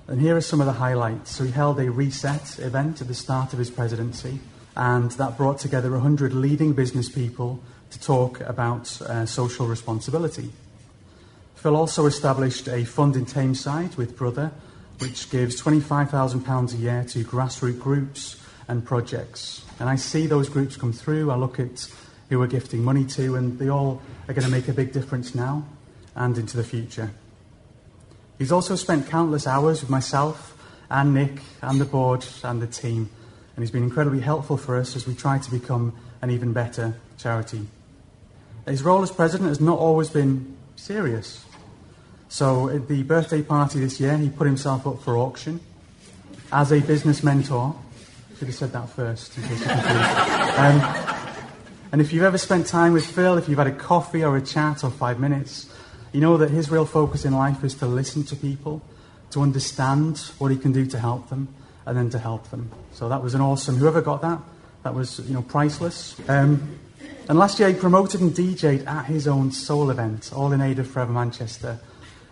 And 0.07 0.19
here 0.19 0.35
are 0.35 0.41
some 0.41 0.59
of 0.59 0.65
the 0.65 0.73
highlights. 0.73 1.35
So, 1.35 1.43
he 1.43 1.51
held 1.51 1.79
a 1.79 1.91
reset 1.91 2.57
event 2.57 2.99
at 2.99 3.07
the 3.07 3.13
start 3.13 3.53
of 3.53 3.59
his 3.59 3.69
presidency, 3.69 4.39
and 4.75 5.11
that 5.11 5.37
brought 5.37 5.59
together 5.59 5.91
100 5.91 6.33
leading 6.33 6.73
business 6.73 7.07
people 7.07 7.59
to 7.91 7.99
talk 7.99 8.41
about 8.41 8.99
uh, 9.03 9.27
social 9.27 9.67
responsibility. 9.67 10.51
Phil 11.53 11.75
also 11.75 12.07
established 12.07 12.67
a 12.67 12.85
fund 12.85 13.15
in 13.15 13.27
Tameside 13.27 13.97
with 13.97 14.17
Brother, 14.17 14.49
which 14.97 15.29
gives 15.29 15.61
£25,000 15.61 16.73
a 16.73 16.77
year 16.77 17.05
to 17.09 17.23
grassroots 17.23 17.79
groups 17.79 18.41
and 18.67 18.85
projects. 18.85 19.63
And 19.79 19.89
I 19.89 19.95
see 19.95 20.27
those 20.27 20.49
groups 20.49 20.75
come 20.75 20.93
through. 20.93 21.31
I 21.31 21.35
look 21.35 21.59
at 21.59 21.89
who 22.29 22.39
we're 22.39 22.47
gifting 22.47 22.83
money 22.83 23.05
to, 23.05 23.35
and 23.35 23.57
they 23.57 23.69
all 23.69 24.01
are 24.27 24.33
going 24.33 24.45
to 24.45 24.51
make 24.51 24.67
a 24.67 24.73
big 24.73 24.91
difference 24.91 25.33
now 25.33 25.65
and 26.15 26.37
into 26.37 26.57
the 26.57 26.63
future. 26.63 27.11
He's 28.37 28.51
also 28.51 28.75
spent 28.75 29.07
countless 29.07 29.47
hours 29.47 29.81
with 29.81 29.89
myself 29.89 30.53
and 30.89 31.13
Nick 31.13 31.42
and 31.61 31.80
the 31.81 31.85
board 31.85 32.25
and 32.44 32.61
the 32.61 32.68
team, 32.68 33.09
and 33.56 33.63
he's 33.63 33.71
been 33.71 33.83
incredibly 33.83 34.19
helpful 34.19 34.57
for 34.57 34.77
us 34.77 34.95
as 34.95 35.07
we 35.07 35.15
try 35.15 35.37
to 35.37 35.51
become 35.51 35.94
an 36.21 36.30
even 36.31 36.53
better 36.53 36.95
charity. 37.18 37.68
His 38.65 38.83
role 38.83 39.01
as 39.01 39.11
president 39.11 39.49
has 39.49 39.61
not 39.61 39.80
always 39.80 40.09
been 40.09 40.57
serious. 40.75 41.45
So, 42.30 42.69
at 42.69 42.89
the 42.89 43.03
birthday 43.03 43.42
party 43.42 43.80
this 43.80 43.99
year, 43.99 44.18
he 44.18 44.30
put 44.30 44.47
himself 44.47 44.85
up 44.85 45.01
for 45.01 45.18
auction 45.18 45.61
as 46.51 46.71
a 46.71 46.81
business 46.81 47.23
mentor 47.23 47.75
should 48.37 48.47
have 48.47 48.56
said 48.56 48.71
that 48.73 48.89
first. 48.89 49.33
Um, 50.57 50.81
and 51.91 52.01
if 52.01 52.11
you've 52.11 52.23
ever 52.23 52.39
spent 52.39 52.65
time 52.65 52.94
with 52.94 53.06
Phil, 53.06 53.37
if 53.37 53.47
you've 53.47 53.59
had 53.59 53.67
a 53.67 53.71
coffee 53.71 54.23
or 54.23 54.35
a 54.35 54.41
chat 54.41 54.83
or 54.83 54.89
five 54.89 55.19
minutes, 55.19 55.69
you 56.11 56.19
know 56.19 56.35
that 56.37 56.49
his 56.49 56.71
real 56.71 56.85
focus 56.85 57.25
in 57.25 57.33
life 57.33 57.63
is 57.63 57.75
to 57.75 57.85
listen 57.85 58.23
to 58.23 58.35
people, 58.35 58.81
to 59.29 59.41
understand 59.41 60.17
what 60.39 60.49
he 60.49 60.57
can 60.57 60.71
do 60.71 60.87
to 60.87 60.99
help 60.99 61.29
them, 61.29 61.47
and 61.85 61.95
then 61.95 62.09
to 62.09 62.17
help 62.17 62.49
them. 62.49 62.71
So 62.91 63.07
that 63.07 63.21
was 63.21 63.35
an 63.35 63.41
awesome. 63.41 63.77
Whoever 63.77 64.01
got 64.01 64.23
that, 64.23 64.41
that 64.81 64.95
was 64.95 65.19
you 65.27 65.35
know 65.35 65.44
priceless. 65.44 66.15
Um, 66.27 66.79
and 67.29 67.37
last 67.37 67.59
year 67.59 67.69
he 67.69 67.75
promoted 67.75 68.19
and 68.19 68.31
DJed 68.31 68.87
at 68.87 69.06
his 69.06 69.27
own 69.27 69.51
soul 69.51 69.91
event, 69.91 70.31
all 70.35 70.51
in 70.53 70.59
aid 70.59 70.79
of 70.79 70.89
Forever 70.89 71.13
Manchester, 71.13 71.79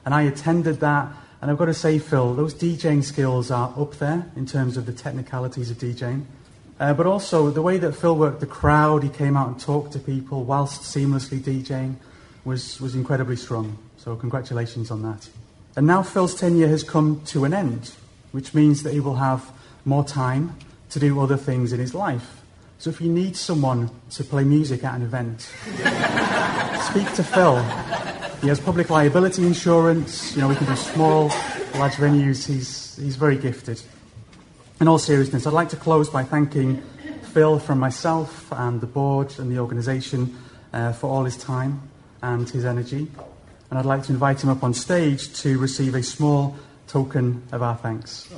and 0.03 0.15
I 0.15 0.23
attended 0.23 0.79
that 0.79 1.13
and 1.41 1.51
I've 1.51 1.57
got 1.57 1.65
to 1.65 1.73
say, 1.73 1.99
Phil, 1.99 2.33
those 2.33 2.53
DJing 2.53 3.03
skills 3.03 3.51
are 3.51 3.73
up 3.77 3.95
there 3.95 4.31
in 4.35 4.45
terms 4.45 4.77
of 4.77 4.85
the 4.85 4.93
technicalities 4.93 5.69
of 5.69 5.77
DJing. 5.77 6.25
Uh, 6.79 6.93
but 6.93 7.05
also, 7.05 7.49
the 7.49 7.61
way 7.61 7.77
that 7.77 7.93
Phil 7.93 8.15
worked 8.15 8.41
the 8.41 8.45
crowd, 8.45 9.03
he 9.03 9.09
came 9.09 9.37
out 9.37 9.47
and 9.47 9.59
talked 9.59 9.93
to 9.93 9.99
people 9.99 10.43
whilst 10.43 10.81
seamlessly 10.81 11.39
DJing, 11.39 11.95
was, 12.43 12.81
was 12.81 12.95
incredibly 12.95 13.35
strong. 13.35 13.77
So, 13.97 14.15
congratulations 14.15 14.91
on 14.91 15.01
that. 15.03 15.29
And 15.77 15.87
now 15.87 16.03
Phil's 16.03 16.35
tenure 16.35 16.67
has 16.67 16.83
come 16.83 17.21
to 17.27 17.45
an 17.45 17.53
end, 17.53 17.91
which 18.31 18.53
means 18.53 18.83
that 18.83 18.93
he 18.93 18.99
will 18.99 19.15
have 19.15 19.51
more 19.85 20.03
time 20.03 20.57
to 20.89 20.99
do 20.99 21.19
other 21.19 21.37
things 21.37 21.73
in 21.73 21.79
his 21.79 21.93
life. 21.93 22.41
So, 22.77 22.89
if 22.89 22.99
you 22.99 23.09
need 23.09 23.37
someone 23.37 23.89
to 24.11 24.23
play 24.23 24.43
music 24.43 24.83
at 24.83 24.95
an 24.95 25.01
event, 25.01 25.41
speak 26.91 27.13
to 27.13 27.23
Phil. 27.23 28.04
He 28.45 28.49
has 28.49 28.59
public 28.59 28.91
liability 28.91 29.43
insurance. 29.43 30.35
You 30.35 30.41
know, 30.41 30.47
we 30.47 30.55
can 30.55 30.67
do 30.67 30.75
small, 30.75 31.29
large 31.79 31.93
venues. 31.93 32.45
He's, 32.45 32.95
he's 32.95 33.15
very 33.15 33.37
gifted. 33.37 33.81
In 34.79 34.87
all 34.87 34.99
seriousness, 34.99 35.47
I'd 35.47 35.53
like 35.53 35.69
to 35.69 35.75
close 35.75 36.11
by 36.11 36.23
thanking 36.23 36.83
Phil 37.33 37.57
from 37.57 37.79
myself 37.79 38.47
and 38.51 38.79
the 38.81 38.85
board 38.85 39.33
and 39.39 39.51
the 39.51 39.57
organisation 39.57 40.37
uh, 40.73 40.93
for 40.93 41.07
all 41.07 41.23
his 41.23 41.37
time 41.37 41.89
and 42.21 42.47
his 42.47 42.65
energy. 42.65 43.07
and 43.71 43.79
I'd 43.79 43.85
like 43.85 44.03
to 44.03 44.13
invite 44.13 44.43
him 44.43 44.49
up 44.51 44.63
on 44.63 44.75
stage 44.75 45.33
to 45.41 45.57
receive 45.57 45.95
a 45.95 46.03
small 46.03 46.55
token 46.85 47.41
of 47.51 47.63
our 47.63 47.75
thanks. 47.75 48.29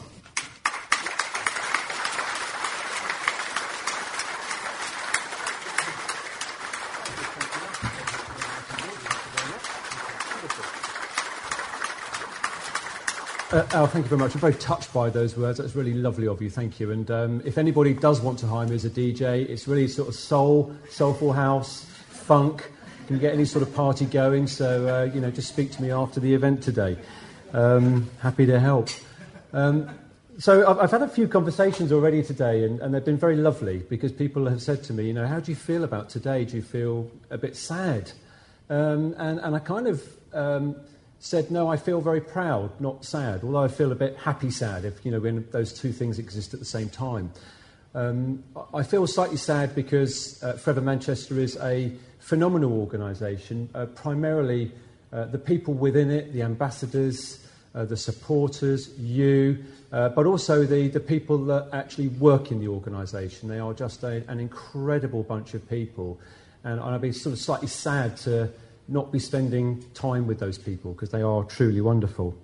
Uh, 13.50 13.66
Al, 13.72 13.88
thank 13.88 14.04
you 14.04 14.10
very 14.10 14.20
much. 14.20 14.36
I'm 14.36 14.42
very 14.42 14.56
touched 14.56 14.92
by 14.92 15.10
those 15.10 15.38
words. 15.38 15.58
That's 15.58 15.74
really 15.74 15.94
lovely 15.94 16.28
of 16.28 16.42
you. 16.42 16.50
Thank 16.50 16.82
you. 16.82 16.92
And 16.92 17.10
um, 17.10 17.42
if 17.46 17.58
anybody 17.58 17.94
does 17.94 18.20
want 18.20 18.40
to 18.40 18.48
hire 18.48 18.68
me 18.68 18.76
as 18.76 18.84
a 18.84 18.90
DJ, 18.90 19.48
it's 19.48 19.70
really 19.70 19.88
sort 19.88 20.10
of 20.10 20.16
soul, 20.16 20.76
soulful 20.90 21.32
house, 21.32 21.86
funk. 22.10 22.70
You 23.04 23.08
can 23.08 23.20
get 23.20 23.34
any 23.34 23.46
sort 23.46 23.66
of 23.66 23.74
party 23.74 24.04
going. 24.04 24.48
So, 24.48 24.88
uh, 24.90 25.14
you 25.14 25.22
know, 25.22 25.32
just 25.32 25.48
speak 25.48 25.72
to 25.72 25.82
me 25.82 25.92
after 25.92 26.20
the 26.20 26.34
event 26.34 26.62
today. 26.62 26.98
Um, 27.54 28.10
happy 28.20 28.46
to 28.48 28.60
help. 28.60 28.90
Um, 29.54 29.98
so 30.40 30.70
I've, 30.70 30.80
I've, 30.80 30.92
had 30.92 31.04
a 31.04 31.08
few 31.08 31.30
conversations 31.30 31.94
already 31.94 32.24
today, 32.24 32.66
and, 32.66 32.82
and, 32.82 32.94
they've 32.94 33.06
been 33.06 33.18
very 33.18 33.38
lovely 33.38 33.78
because 33.78 34.12
people 34.12 34.46
have 34.48 34.62
said 34.62 34.84
to 34.84 34.94
me, 34.94 35.08
you 35.08 35.14
know, 35.14 35.26
how 35.26 35.40
do 35.40 35.54
you 35.54 35.56
feel 35.56 35.86
about 35.86 36.10
today? 36.10 36.44
Do 36.44 36.58
you 36.58 36.62
feel 36.62 37.10
a 37.30 37.38
bit 37.38 37.56
sad? 37.56 38.12
Um, 38.70 39.16
and, 39.18 39.40
and, 39.40 39.56
I 39.56 39.60
kind 39.60 39.88
of 39.88 40.04
um, 40.34 40.76
said, 41.20 41.50
no, 41.50 41.68
I 41.68 41.78
feel 41.78 42.00
very 42.02 42.22
proud, 42.22 42.80
not 42.80 43.04
sad, 43.04 43.44
although 43.44 43.64
I 43.64 43.68
feel 43.68 43.92
a 43.92 43.96
bit 43.96 44.18
happy 44.18 44.52
sad 44.52 44.86
if, 44.86 45.04
you 45.04 45.12
know, 45.12 45.20
when 45.20 45.48
those 45.52 45.74
two 45.74 45.92
things 45.92 46.20
exist 46.20 46.54
at 46.54 46.60
the 46.60 46.66
same 46.66 46.90
time. 46.90 47.32
Um, 47.96 48.44
I 48.74 48.84
feel 48.84 49.08
slightly 49.08 49.38
sad 49.38 49.74
because 49.74 50.42
uh, 50.44 50.54
Forever 50.54 50.82
Manchester 50.82 51.40
is 51.40 51.58
a 51.58 51.92
phenomenal 52.20 52.80
organisation, 52.80 53.70
uh, 53.74 53.88
primarily 53.88 54.72
uh, 55.12 55.26
the 55.26 55.40
people 55.40 55.74
within 55.74 56.12
it, 56.12 56.34
the 56.34 56.44
ambassadors, 56.44 57.44
uh, 57.74 57.86
the 57.86 57.98
supporters, 57.98 58.98
you, 59.00 59.64
uh, 59.92 60.10
but 60.10 60.26
also 60.26 60.66
the, 60.66 60.90
the 60.90 61.00
people 61.00 61.38
that 61.46 61.70
actually 61.74 62.10
work 62.10 62.52
in 62.52 62.60
the 62.60 62.68
organisation. 62.68 63.50
They 63.50 63.60
are 63.60 63.74
just 63.74 64.04
a, 64.04 64.24
an 64.28 64.40
incredible 64.40 65.24
bunch 65.24 65.54
of 65.54 65.68
people. 65.70 66.20
And, 66.64 66.80
and 66.80 66.90
I'd 66.96 67.02
be 67.02 67.12
sort 67.12 67.34
of 67.34 67.40
slightly 67.40 67.68
sad 67.68 68.18
to 68.18 68.52
not 68.88 69.12
be 69.12 69.20
spending 69.20 69.84
time 69.94 70.28
with 70.28 70.40
those 70.40 70.58
people 70.58 70.94
because 70.94 71.10
they 71.10 71.22
are 71.22 71.44
truly 71.44 71.82
wonderful. 71.82 72.36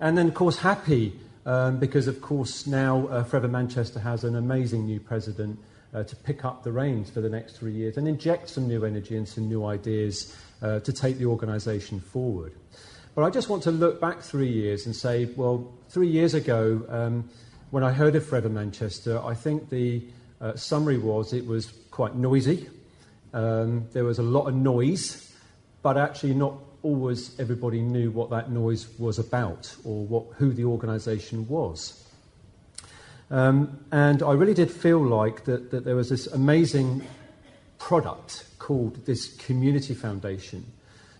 And 0.00 0.16
then, 0.16 0.28
of 0.28 0.34
course, 0.34 0.58
happy 0.58 1.12
um, 1.44 1.78
because, 1.78 2.08
of 2.08 2.20
course, 2.20 2.66
now 2.66 3.06
uh, 3.08 3.24
Forever 3.24 3.48
Manchester 3.48 4.00
has 4.00 4.24
an 4.24 4.36
amazing 4.36 4.86
new 4.86 5.00
president 5.00 5.58
uh, 5.92 6.04
to 6.04 6.16
pick 6.16 6.44
up 6.44 6.62
the 6.62 6.72
reins 6.72 7.10
for 7.10 7.20
the 7.20 7.28
next 7.28 7.56
three 7.56 7.72
years 7.72 7.96
and 7.96 8.06
inject 8.08 8.48
some 8.48 8.68
new 8.68 8.84
energy 8.84 9.16
and 9.16 9.28
some 9.28 9.48
new 9.48 9.66
ideas 9.66 10.34
uh, 10.62 10.80
to 10.80 10.92
take 10.92 11.18
the 11.18 11.26
organisation 11.26 12.00
forward. 12.00 12.52
But 13.14 13.24
I 13.24 13.30
just 13.30 13.48
want 13.48 13.62
to 13.64 13.70
look 13.70 14.00
back 14.00 14.20
three 14.20 14.50
years 14.50 14.86
and 14.86 14.94
say, 14.94 15.26
well, 15.36 15.72
three 15.88 16.08
years 16.08 16.34
ago, 16.34 16.82
um, 16.88 17.28
when 17.70 17.82
I 17.82 17.92
heard 17.92 18.14
of 18.14 18.24
Forever 18.24 18.48
Manchester, 18.48 19.20
I 19.22 19.34
think 19.34 19.68
the 19.68 20.02
uh, 20.40 20.54
summary 20.56 20.98
was 20.98 21.32
it 21.32 21.46
was 21.46 21.72
quite 21.90 22.14
noisy. 22.14 22.68
Um, 23.32 23.86
there 23.92 24.04
was 24.04 24.18
a 24.18 24.22
lot 24.22 24.46
of 24.46 24.54
noise, 24.54 25.32
but 25.82 25.96
actually 25.96 26.34
not 26.34 26.54
always 26.82 27.38
everybody 27.38 27.80
knew 27.80 28.10
what 28.10 28.30
that 28.30 28.50
noise 28.50 28.88
was 28.98 29.18
about 29.18 29.74
or 29.84 30.04
what, 30.04 30.24
who 30.36 30.52
the 30.52 30.64
organisation 30.64 31.46
was. 31.48 32.04
Um, 33.30 33.78
and 33.92 34.22
I 34.22 34.32
really 34.32 34.54
did 34.54 34.70
feel 34.70 34.98
like 34.98 35.44
that, 35.44 35.70
that 35.70 35.84
there 35.84 35.94
was 35.94 36.08
this 36.08 36.26
amazing 36.26 37.02
product 37.78 38.44
called 38.58 39.06
this 39.06 39.34
Community 39.36 39.94
Foundation 39.94 40.64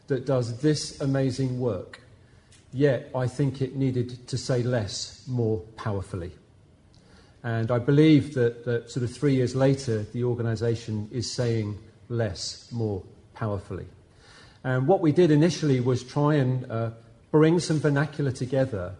that 0.09 0.27
does 0.27 0.61
this 0.61 1.01
amazing 1.01 1.61
work. 1.61 2.01
Yet 2.73 3.11
I 3.15 3.27
think 3.27 3.63
it 3.63 3.77
needed 3.77 4.27
to 4.29 4.37
say 4.37 4.63
less 4.63 5.25
more 5.29 5.61
powerfully. 5.77 6.33
And 7.43 7.71
I 7.71 7.79
believe 7.79 8.35
that, 8.35 8.65
that 8.65 8.91
sort 8.91 9.05
of 9.05 9.17
three 9.17 9.35
years 9.35 9.55
later, 9.55 10.03
the 10.13 10.25
organisation 10.25 11.09
is 11.11 11.31
saying 11.31 11.79
less, 12.11 12.71
more 12.71 13.03
powerfully. 13.35 13.87
And 14.63 14.87
what 14.87 15.01
we 15.01 15.13
did 15.13 15.31
initially 15.31 15.81
was 15.81 16.03
try 16.03 16.35
and 16.35 16.71
uh, 16.71 16.91
bring 17.31 17.59
some 17.59 17.81
vernacular 17.81 18.31
together 18.31 18.93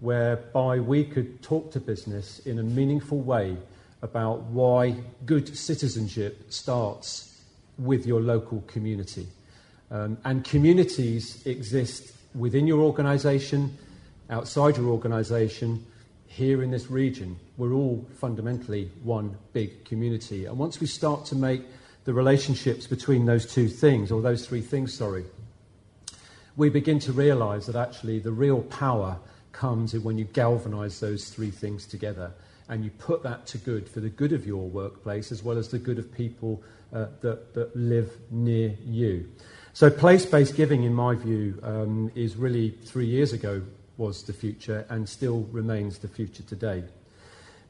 whereby 0.00 0.78
we 0.78 1.04
could 1.04 1.42
talk 1.42 1.72
to 1.72 1.80
business 1.80 2.40
in 2.40 2.58
a 2.58 2.62
meaningful 2.62 3.20
way 3.20 3.56
about 4.02 4.42
why 4.42 4.94
good 5.24 5.56
citizenship 5.56 6.52
starts 6.52 7.40
with 7.78 8.06
your 8.06 8.20
local 8.20 8.62
community. 8.66 9.26
Um, 9.90 10.18
and 10.24 10.44
communities 10.44 11.46
exist 11.46 12.12
within 12.34 12.66
your 12.66 12.80
organisation, 12.80 13.76
outside 14.28 14.76
your 14.76 14.88
organisation, 14.88 15.86
here 16.26 16.62
in 16.62 16.70
this 16.70 16.90
region. 16.90 17.38
We're 17.56 17.72
all 17.72 18.06
fundamentally 18.20 18.90
one 19.02 19.38
big 19.54 19.86
community. 19.86 20.44
And 20.44 20.58
once 20.58 20.80
we 20.80 20.86
start 20.86 21.24
to 21.26 21.34
make 21.34 21.62
the 22.06 22.14
relationships 22.14 22.86
between 22.86 23.26
those 23.26 23.52
two 23.52 23.68
things, 23.68 24.12
or 24.12 24.22
those 24.22 24.46
three 24.46 24.60
things, 24.60 24.94
sorry, 24.94 25.24
we 26.56 26.70
begin 26.70 27.00
to 27.00 27.12
realize 27.12 27.66
that 27.66 27.74
actually 27.74 28.20
the 28.20 28.30
real 28.30 28.62
power 28.62 29.18
comes 29.50 29.92
in 29.92 30.04
when 30.04 30.16
you 30.16 30.24
galvanize 30.24 31.00
those 31.00 31.28
three 31.28 31.50
things 31.50 31.84
together 31.84 32.32
and 32.68 32.84
you 32.84 32.90
put 32.90 33.24
that 33.24 33.44
to 33.46 33.58
good 33.58 33.88
for 33.88 33.98
the 34.00 34.08
good 34.08 34.32
of 34.32 34.46
your 34.46 34.68
workplace 34.68 35.32
as 35.32 35.42
well 35.42 35.58
as 35.58 35.68
the 35.68 35.78
good 35.78 35.98
of 35.98 36.12
people 36.14 36.62
uh, 36.92 37.06
that, 37.22 37.52
that 37.54 37.74
live 37.74 38.12
near 38.30 38.72
you. 38.84 39.28
So, 39.72 39.90
place 39.90 40.24
based 40.24 40.54
giving, 40.54 40.84
in 40.84 40.94
my 40.94 41.16
view, 41.16 41.58
um, 41.64 42.12
is 42.14 42.36
really 42.36 42.70
three 42.70 43.06
years 43.06 43.32
ago 43.32 43.62
was 43.96 44.22
the 44.22 44.32
future 44.32 44.86
and 44.88 45.08
still 45.08 45.40
remains 45.50 45.98
the 45.98 46.08
future 46.08 46.44
today. 46.44 46.84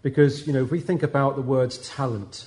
Because, 0.03 0.47
you 0.47 0.53
know, 0.53 0.63
if 0.63 0.71
we 0.71 0.81
think 0.81 1.03
about 1.03 1.37
the 1.37 1.43
words 1.43 1.89
talent, 1.89 2.47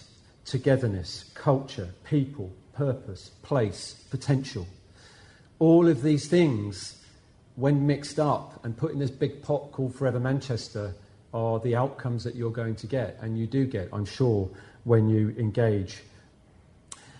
togetherness, 0.49 1.29
culture, 1.35 1.89
people, 2.03 2.51
purpose, 2.73 3.29
place, 3.43 4.03
potential. 4.09 4.67
All 5.59 5.87
of 5.87 6.01
these 6.01 6.27
things, 6.27 6.97
when 7.55 7.85
mixed 7.85 8.19
up 8.19 8.63
and 8.65 8.75
put 8.75 8.91
in 8.91 8.99
this 8.99 9.11
big 9.11 9.43
pot 9.43 9.71
called 9.71 9.93
Forever 9.93 10.19
Manchester, 10.19 10.95
are 11.33 11.59
the 11.59 11.75
outcomes 11.75 12.23
that 12.23 12.33
you're 12.33 12.51
going 12.51 12.75
to 12.77 12.87
get. 12.87 13.17
And 13.21 13.37
you 13.37 13.45
do 13.45 13.65
get, 13.65 13.89
I'm 13.93 14.05
sure, 14.05 14.49
when 14.85 15.07
you 15.07 15.35
engage. 15.37 16.01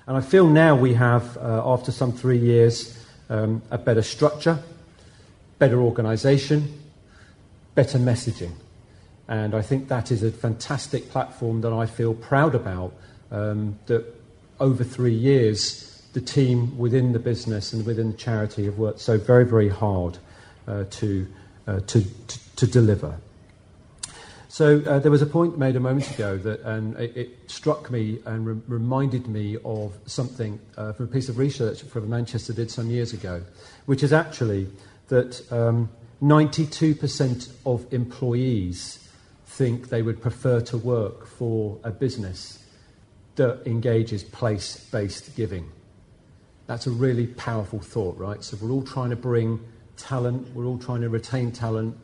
And 0.07 0.17
I 0.17 0.21
feel 0.21 0.47
now 0.47 0.75
we 0.75 0.95
have, 0.95 1.37
uh, 1.37 1.61
after 1.63 1.91
some 1.91 2.11
three 2.11 2.39
years, 2.39 2.97
um, 3.29 3.61
a 3.69 3.77
better 3.77 4.01
structure, 4.01 4.57
better 5.59 5.79
organisation, 5.79 6.73
better 7.75 7.99
messaging. 7.99 8.53
And 9.27 9.53
I 9.53 9.61
think 9.61 9.87
that 9.89 10.11
is 10.11 10.23
a 10.23 10.31
fantastic 10.31 11.11
platform 11.11 11.61
that 11.61 11.71
I 11.71 11.85
feel 11.85 12.15
proud 12.15 12.55
about 12.55 12.93
um, 13.31 13.77
that 13.87 14.05
over 14.59 14.83
three 14.83 15.13
years, 15.13 16.03
the 16.13 16.21
team 16.21 16.77
within 16.77 17.13
the 17.13 17.19
business 17.19 17.73
and 17.73 17.85
within 17.85 18.11
the 18.11 18.17
charity 18.17 18.65
have 18.65 18.77
worked 18.77 18.99
so 18.99 19.17
very, 19.17 19.45
very 19.45 19.69
hard 19.69 20.17
uh, 20.67 20.83
to, 20.89 21.27
uh, 21.67 21.79
to, 21.81 22.03
to, 22.27 22.55
to, 22.55 22.67
deliver. 22.67 23.17
So 24.47 24.81
uh, 24.81 24.99
there 24.99 25.11
was 25.11 25.21
a 25.21 25.27
point 25.27 25.57
made 25.57 25.75
a 25.75 25.79
moment 25.79 26.09
ago 26.11 26.37
that 26.37 26.65
um, 26.65 26.95
it, 26.97 27.15
it, 27.15 27.29
struck 27.51 27.91
me 27.91 28.19
and 28.25 28.45
re- 28.45 28.61
reminded 28.67 29.27
me 29.27 29.57
of 29.63 29.93
something 30.05 30.59
uh, 30.77 30.93
from 30.93 31.05
a 31.05 31.09
piece 31.09 31.29
of 31.29 31.37
research 31.37 31.83
from 31.83 32.09
Manchester 32.09 32.53
did 32.53 32.71
some 32.71 32.89
years 32.89 33.13
ago, 33.13 33.43
which 33.85 34.03
is 34.03 34.11
actually 34.11 34.67
that 35.07 35.51
um, 35.51 35.89
92% 36.21 37.51
of 37.65 37.91
employees 37.93 39.07
think 39.45 39.89
they 39.89 40.01
would 40.01 40.21
prefer 40.21 40.61
to 40.61 40.77
work 40.77 41.25
for 41.25 41.77
a 41.83 41.91
business 41.91 42.58
that 43.35 43.61
engages 43.65 44.23
place 44.23 44.87
based 44.91 45.35
giving. 45.35 45.71
That's 46.67 46.87
a 46.87 46.91
really 46.91 47.27
powerful 47.27 47.79
thought, 47.79 48.17
right? 48.17 48.43
So 48.43 48.57
we're 48.61 48.71
all 48.71 48.83
trying 48.83 49.09
to 49.09 49.15
bring 49.15 49.59
talent, 49.97 50.53
we're 50.55 50.65
all 50.65 50.77
trying 50.77 51.01
to 51.01 51.09
retain 51.09 51.51
talent, 51.51 51.97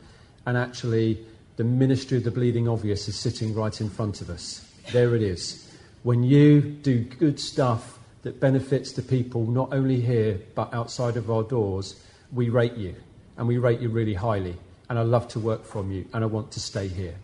and 0.46 0.56
actually, 0.56 1.24
the 1.56 1.64
ministry 1.64 2.18
of 2.18 2.24
the 2.24 2.30
bleeding 2.30 2.68
obvious 2.68 3.08
is 3.08 3.16
sitting 3.16 3.54
right 3.54 3.80
in 3.80 3.88
front 3.88 4.20
of 4.20 4.30
us. 4.30 4.70
There 4.92 5.14
it 5.14 5.22
is. 5.22 5.68
When 6.02 6.22
you 6.22 6.60
do 6.60 7.00
good 7.00 7.40
stuff 7.40 7.98
that 8.22 8.40
benefits 8.40 8.92
the 8.92 9.02
people 9.02 9.46
not 9.46 9.72
only 9.72 10.00
here 10.00 10.40
but 10.54 10.72
outside 10.72 11.16
of 11.16 11.30
our 11.30 11.42
doors, 11.42 12.00
we 12.32 12.48
rate 12.48 12.74
you, 12.76 12.94
and 13.36 13.48
we 13.48 13.58
rate 13.58 13.80
you 13.80 13.88
really 13.88 14.14
highly. 14.14 14.56
And 14.88 14.98
I 14.98 15.02
love 15.02 15.26
to 15.28 15.40
work 15.40 15.64
from 15.64 15.90
you, 15.90 16.06
and 16.12 16.22
I 16.22 16.26
want 16.26 16.52
to 16.52 16.60
stay 16.60 16.86
here. 16.86 17.14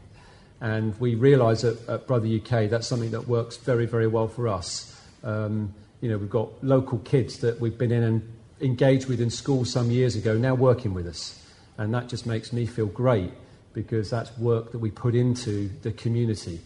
And 0.63 0.99
we 1.01 1.17
realise 1.17 1.65
at, 1.65 1.77
at, 1.89 2.07
Brother 2.07 2.29
UK 2.29 2.71
that's 2.71 2.87
something 2.87 3.11
that 3.11 3.27
works 3.27 3.57
very, 3.57 3.85
very 3.85 4.07
well 4.07 4.29
for 4.29 4.47
us. 4.47 4.97
Um, 5.25 5.75
you 6.01 6.09
know, 6.09 6.17
we've 6.17 6.31
got 6.31 6.51
local 6.63 6.99
kids 6.99 7.39
that 7.39 7.61
we've 7.61 7.77
been 7.77 7.91
in 7.91 8.05
and 8.05 8.33
engaged 8.61 9.09
with 9.09 9.21
in 9.21 9.29
school 9.29 9.65
some 9.65 9.91
years 9.91 10.15
ago 10.15 10.39
now 10.39 10.55
working 10.55 10.95
with 10.95 11.09
us. 11.09 11.45
And 11.79 11.93
that 11.95 12.09
just 12.09 12.27
makes 12.27 12.53
me 12.53 12.65
feel 12.65 12.87
great 12.87 13.33
because 13.73 14.09
that's 14.09 14.37
work 14.39 14.71
that 14.71 14.79
we 14.79 14.93
put 14.93 15.17
into 15.17 15.69
the 15.83 15.91
community. 15.91 16.61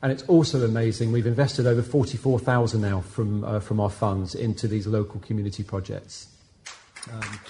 And 0.00 0.10
it's 0.10 0.22
also 0.22 0.64
amazing, 0.64 1.12
we've 1.12 1.26
invested 1.26 1.66
over 1.66 1.82
44,000 1.82 2.80
now 2.80 3.02
from, 3.02 3.44
uh, 3.44 3.60
from 3.60 3.78
our 3.78 3.90
funds 3.90 4.34
into 4.34 4.68
these 4.68 4.86
local 4.86 5.20
community 5.20 5.62
projects. 5.62 6.28
Um, 7.12 7.40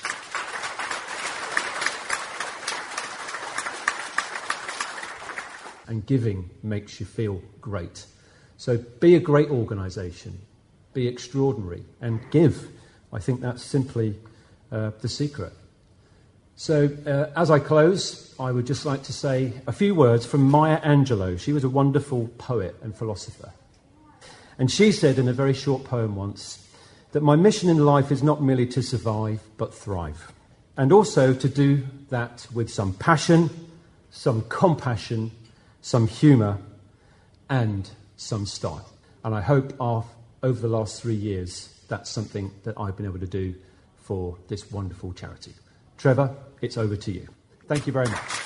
and 5.86 6.06
giving 6.06 6.50
makes 6.62 7.00
you 7.00 7.06
feel 7.06 7.42
great. 7.60 8.06
So 8.56 8.78
be 8.78 9.14
a 9.14 9.20
great 9.20 9.50
organisation, 9.50 10.38
be 10.92 11.08
extraordinary, 11.08 11.84
and 12.00 12.20
give. 12.30 12.68
I 13.12 13.18
think 13.18 13.40
that's 13.40 13.62
simply 13.62 14.16
uh, 14.70 14.92
the 15.00 15.08
secret. 15.08 15.52
So, 16.56 16.88
uh, 17.04 17.30
as 17.36 17.50
I 17.50 17.58
close, 17.58 18.32
I 18.38 18.52
would 18.52 18.64
just 18.64 18.86
like 18.86 19.02
to 19.04 19.12
say 19.12 19.52
a 19.66 19.72
few 19.72 19.92
words 19.92 20.24
from 20.24 20.48
Maya 20.48 20.80
Angelou. 20.82 21.38
She 21.38 21.52
was 21.52 21.64
a 21.64 21.68
wonderful 21.68 22.28
poet 22.38 22.76
and 22.80 22.94
philosopher. 22.94 23.52
And 24.56 24.70
she 24.70 24.92
said 24.92 25.18
in 25.18 25.26
a 25.26 25.32
very 25.32 25.52
short 25.52 25.82
poem 25.82 26.14
once 26.14 26.64
that 27.10 27.22
my 27.22 27.34
mission 27.34 27.68
in 27.68 27.84
life 27.84 28.12
is 28.12 28.22
not 28.22 28.40
merely 28.40 28.66
to 28.68 28.82
survive, 28.82 29.40
but 29.56 29.74
thrive. 29.74 30.32
And 30.76 30.92
also 30.92 31.34
to 31.34 31.48
do 31.48 31.84
that 32.10 32.46
with 32.54 32.70
some 32.70 32.94
passion, 32.94 33.50
some 34.10 34.44
compassion, 34.48 35.32
some 35.84 36.08
humour, 36.08 36.56
and 37.50 37.90
some 38.16 38.46
style. 38.46 38.88
And 39.22 39.34
I 39.34 39.42
hope 39.42 39.74
our, 39.78 40.02
over 40.42 40.58
the 40.58 40.66
last 40.66 41.02
three 41.02 41.14
years, 41.14 41.78
that's 41.88 42.08
something 42.08 42.50
that 42.62 42.80
I've 42.80 42.96
been 42.96 43.04
able 43.04 43.18
to 43.18 43.26
do 43.26 43.54
for 43.98 44.38
this 44.48 44.72
wonderful 44.72 45.12
charity. 45.12 45.52
Trevor, 45.98 46.34
it's 46.62 46.78
over 46.78 46.96
to 46.96 47.12
you. 47.12 47.28
Thank 47.68 47.86
you 47.86 47.92
very 47.92 48.08
much. 48.08 48.43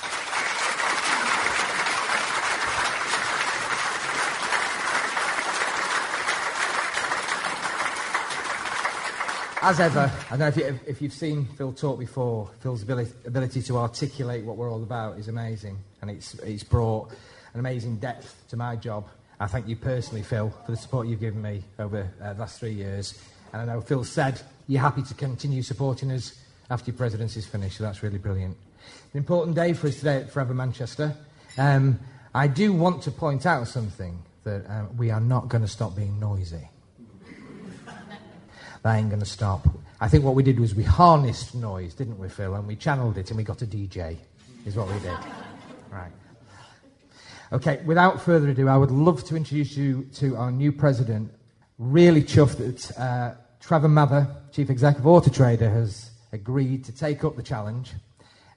As 9.68 9.80
ever, 9.80 10.10
I 10.30 10.38
know 10.38 10.46
if, 10.46 10.56
you, 10.56 10.80
if 10.86 11.02
you've 11.02 11.12
seen 11.12 11.44
Phil 11.44 11.74
talk 11.74 11.98
before, 11.98 12.48
Phil's 12.60 12.82
ability, 12.82 13.12
ability 13.26 13.60
to 13.64 13.76
articulate 13.76 14.42
what 14.42 14.56
we're 14.56 14.72
all 14.72 14.82
about 14.82 15.18
is 15.18 15.28
amazing. 15.28 15.76
And 16.00 16.10
it's, 16.10 16.32
it's 16.36 16.64
brought 16.64 17.10
an 17.52 17.60
amazing 17.60 17.96
depth 17.98 18.34
to 18.48 18.56
my 18.56 18.76
job. 18.76 19.06
I 19.38 19.46
thank 19.46 19.68
you 19.68 19.76
personally, 19.76 20.22
Phil, 20.22 20.48
for 20.64 20.70
the 20.70 20.76
support 20.78 21.06
you've 21.06 21.20
given 21.20 21.42
me 21.42 21.64
over 21.78 22.08
uh, 22.18 22.32
the 22.32 22.40
last 22.40 22.58
three 22.58 22.72
years. 22.72 23.22
And 23.52 23.60
I 23.60 23.66
know 23.66 23.82
Phil 23.82 24.04
said 24.04 24.40
you're 24.68 24.80
happy 24.80 25.02
to 25.02 25.12
continue 25.12 25.60
supporting 25.60 26.12
us 26.12 26.42
after 26.70 26.90
your 26.90 26.96
presidency 26.96 27.40
is 27.40 27.46
finished, 27.46 27.76
so 27.76 27.84
that's 27.84 28.02
really 28.02 28.16
brilliant. 28.16 28.56
An 29.12 29.18
important 29.18 29.54
day 29.54 29.74
for 29.74 29.88
us 29.88 29.96
today 29.98 30.16
at 30.16 30.30
Forever 30.30 30.54
Manchester. 30.54 31.14
Um, 31.58 32.00
I 32.34 32.46
do 32.46 32.72
want 32.72 33.02
to 33.02 33.10
point 33.10 33.44
out 33.44 33.68
something 33.68 34.18
that 34.44 34.64
um, 34.70 34.96
we 34.96 35.10
are 35.10 35.20
not 35.20 35.50
going 35.50 35.62
to 35.62 35.68
stop 35.68 35.94
being 35.94 36.18
noisy. 36.18 36.70
That 38.82 38.96
ain't 38.96 39.08
going 39.08 39.20
to 39.20 39.26
stop. 39.26 39.68
I 40.00 40.08
think 40.08 40.24
what 40.24 40.34
we 40.34 40.42
did 40.42 40.60
was 40.60 40.74
we 40.74 40.84
harnessed 40.84 41.54
noise, 41.54 41.94
didn't 41.94 42.18
we, 42.18 42.28
Phil? 42.28 42.54
And 42.54 42.66
we 42.66 42.76
channeled 42.76 43.18
it 43.18 43.30
and 43.30 43.36
we 43.36 43.44
got 43.44 43.62
a 43.62 43.66
DJ, 43.66 44.16
is 44.64 44.76
what 44.76 44.88
we 44.88 44.98
did. 45.00 45.16
Right. 45.90 46.12
Okay, 47.50 47.80
without 47.86 48.20
further 48.20 48.50
ado, 48.50 48.68
I 48.68 48.76
would 48.76 48.90
love 48.90 49.24
to 49.24 49.36
introduce 49.36 49.74
you 49.74 50.06
to 50.16 50.36
our 50.36 50.50
new 50.50 50.70
president. 50.70 51.32
Really 51.78 52.22
chuffed 52.22 52.58
that 52.58 53.00
uh, 53.00 53.34
Trevor 53.58 53.88
Mather, 53.88 54.28
Chief 54.52 54.68
Executive 54.68 55.06
Auto 55.06 55.30
Trader, 55.30 55.70
has 55.70 56.10
agreed 56.32 56.84
to 56.84 56.92
take 56.92 57.24
up 57.24 57.36
the 57.36 57.42
challenge. 57.42 57.92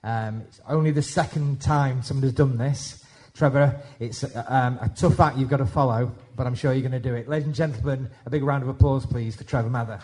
Um, 0.03 0.41
it's 0.41 0.59
only 0.67 0.91
the 0.91 1.01
second 1.01 1.61
time 1.61 2.03
somebody's 2.03 2.33
done 2.33 2.57
this. 2.57 3.05
Trevor, 3.33 3.79
it's 3.99 4.23
um, 4.23 4.77
a 4.81 4.91
tough 4.93 5.19
act 5.21 5.37
you've 5.37 5.49
got 5.49 5.57
to 5.57 5.65
follow, 5.65 6.11
but 6.35 6.47
I'm 6.47 6.55
sure 6.55 6.73
you're 6.73 6.87
going 6.87 6.91
to 6.91 7.09
do 7.09 7.15
it. 7.15 7.27
Ladies 7.27 7.45
and 7.45 7.55
gentlemen, 7.55 8.09
a 8.25 8.29
big 8.29 8.43
round 8.43 8.63
of 8.63 8.69
applause, 8.69 9.05
please, 9.05 9.35
for 9.35 9.43
Trevor 9.43 9.69
Mather. 9.69 9.99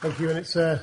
Thank 0.00 0.18
you, 0.18 0.30
and 0.30 0.38
it's 0.38 0.56
a, 0.56 0.82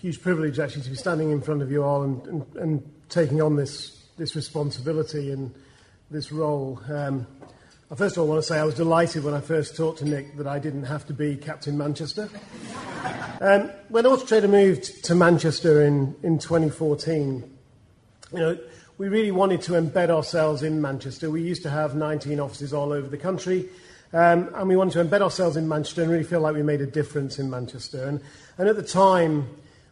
huge 0.00 0.22
privilege 0.22 0.58
actually 0.58 0.82
to 0.82 0.90
be 0.90 0.96
standing 0.96 1.30
in 1.32 1.40
front 1.40 1.60
of 1.60 1.70
you 1.70 1.82
all 1.82 2.02
and, 2.02 2.26
and, 2.26 2.56
and 2.56 2.92
taking 3.08 3.42
on 3.42 3.56
this, 3.56 4.06
this 4.16 4.34
responsibility 4.34 5.32
and 5.32 5.52
this 6.10 6.32
role. 6.32 6.80
Um, 6.88 7.26
first 7.94 8.16
of 8.16 8.22
all, 8.22 8.28
want 8.28 8.40
to 8.40 8.46
say 8.46 8.58
I 8.58 8.64
was 8.64 8.74
delighted 8.74 9.24
when 9.24 9.34
I 9.34 9.40
first 9.40 9.76
talked 9.76 9.98
to 9.98 10.04
Nick 10.04 10.36
that 10.36 10.46
I 10.46 10.58
didn't 10.58 10.84
have 10.84 11.04
to 11.06 11.12
be 11.12 11.36
Captain 11.36 11.76
Manchester. 11.76 12.30
Um, 13.42 13.72
when 13.88 14.06
Auto 14.06 14.24
Trader 14.24 14.46
moved 14.46 15.04
to 15.06 15.16
Manchester 15.16 15.82
in, 15.82 16.14
in 16.22 16.38
2014, 16.38 17.42
you 18.32 18.38
know, 18.38 18.56
we 18.98 19.08
really 19.08 19.32
wanted 19.32 19.62
to 19.62 19.72
embed 19.72 20.10
ourselves 20.10 20.62
in 20.62 20.80
Manchester. 20.80 21.28
We 21.28 21.42
used 21.42 21.64
to 21.64 21.70
have 21.70 21.96
19 21.96 22.38
offices 22.38 22.72
all 22.72 22.92
over 22.92 23.08
the 23.08 23.18
country. 23.18 23.68
Um, 24.12 24.48
and 24.54 24.68
we 24.68 24.76
wanted 24.76 24.92
to 24.92 25.04
embed 25.04 25.22
ourselves 25.22 25.56
in 25.56 25.66
Manchester 25.66 26.02
and 26.02 26.10
really 26.12 26.22
feel 26.22 26.38
like 26.38 26.54
we 26.54 26.62
made 26.62 26.82
a 26.82 26.86
difference 26.86 27.40
in 27.40 27.50
Manchester. 27.50 28.04
And, 28.04 28.20
and 28.58 28.68
at 28.68 28.76
the 28.76 28.82
time, 28.84 29.48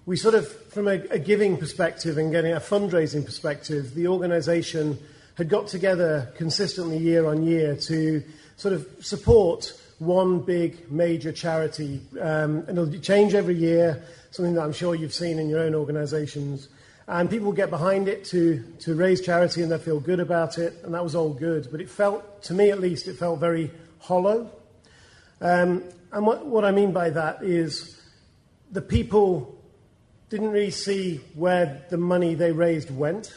we 0.06 0.14
sort 0.14 0.36
of, 0.36 0.46
from 0.68 0.86
a, 0.86 1.00
a 1.10 1.18
giving 1.18 1.56
perspective 1.56 2.18
and 2.18 2.30
getting 2.30 2.52
a 2.52 2.60
fundraising 2.60 3.24
perspective, 3.26 3.96
the 3.96 4.06
organisation 4.06 4.96
had 5.34 5.48
got 5.48 5.66
together 5.66 6.32
consistently 6.36 6.98
year 6.98 7.26
on 7.26 7.42
year 7.42 7.74
to 7.74 8.22
sort 8.56 8.74
of 8.74 8.86
support 9.00 9.72
one 10.00 10.40
big 10.40 10.90
major 10.90 11.30
charity. 11.30 12.00
Um, 12.18 12.64
and 12.66 12.70
it'll 12.70 12.98
change 13.00 13.34
every 13.34 13.54
year, 13.54 14.02
something 14.30 14.54
that 14.54 14.62
I'm 14.62 14.72
sure 14.72 14.94
you've 14.94 15.14
seen 15.14 15.38
in 15.38 15.48
your 15.48 15.60
own 15.60 15.74
organisations. 15.74 16.68
And 17.06 17.28
people 17.28 17.46
will 17.46 17.52
get 17.52 17.70
behind 17.70 18.08
it 18.08 18.24
to, 18.26 18.64
to 18.80 18.94
raise 18.94 19.20
charity 19.20 19.62
and 19.62 19.70
they 19.70 19.78
feel 19.78 20.00
good 20.00 20.18
about 20.18 20.58
it, 20.58 20.74
and 20.84 20.94
that 20.94 21.04
was 21.04 21.14
all 21.14 21.34
good. 21.34 21.68
But 21.70 21.80
it 21.80 21.90
felt, 21.90 22.42
to 22.44 22.54
me 22.54 22.70
at 22.70 22.80
least, 22.80 23.08
it 23.08 23.16
felt 23.16 23.40
very 23.40 23.70
hollow. 23.98 24.50
Um, 25.40 25.84
and 26.12 26.26
what, 26.26 26.46
what 26.46 26.64
I 26.64 26.70
mean 26.70 26.92
by 26.92 27.10
that 27.10 27.42
is 27.42 28.00
the 28.72 28.82
people 28.82 29.58
didn't 30.30 30.50
really 30.50 30.70
see 30.70 31.16
where 31.34 31.84
the 31.90 31.98
money 31.98 32.34
they 32.34 32.52
raised 32.52 32.90
went. 32.90 33.34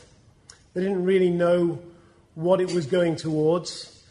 They 0.74 0.82
didn't 0.82 1.04
really 1.04 1.30
know 1.30 1.80
what 2.36 2.62
it 2.62 2.72
was 2.74 2.86
going 2.86 3.18
towards. 3.18 4.03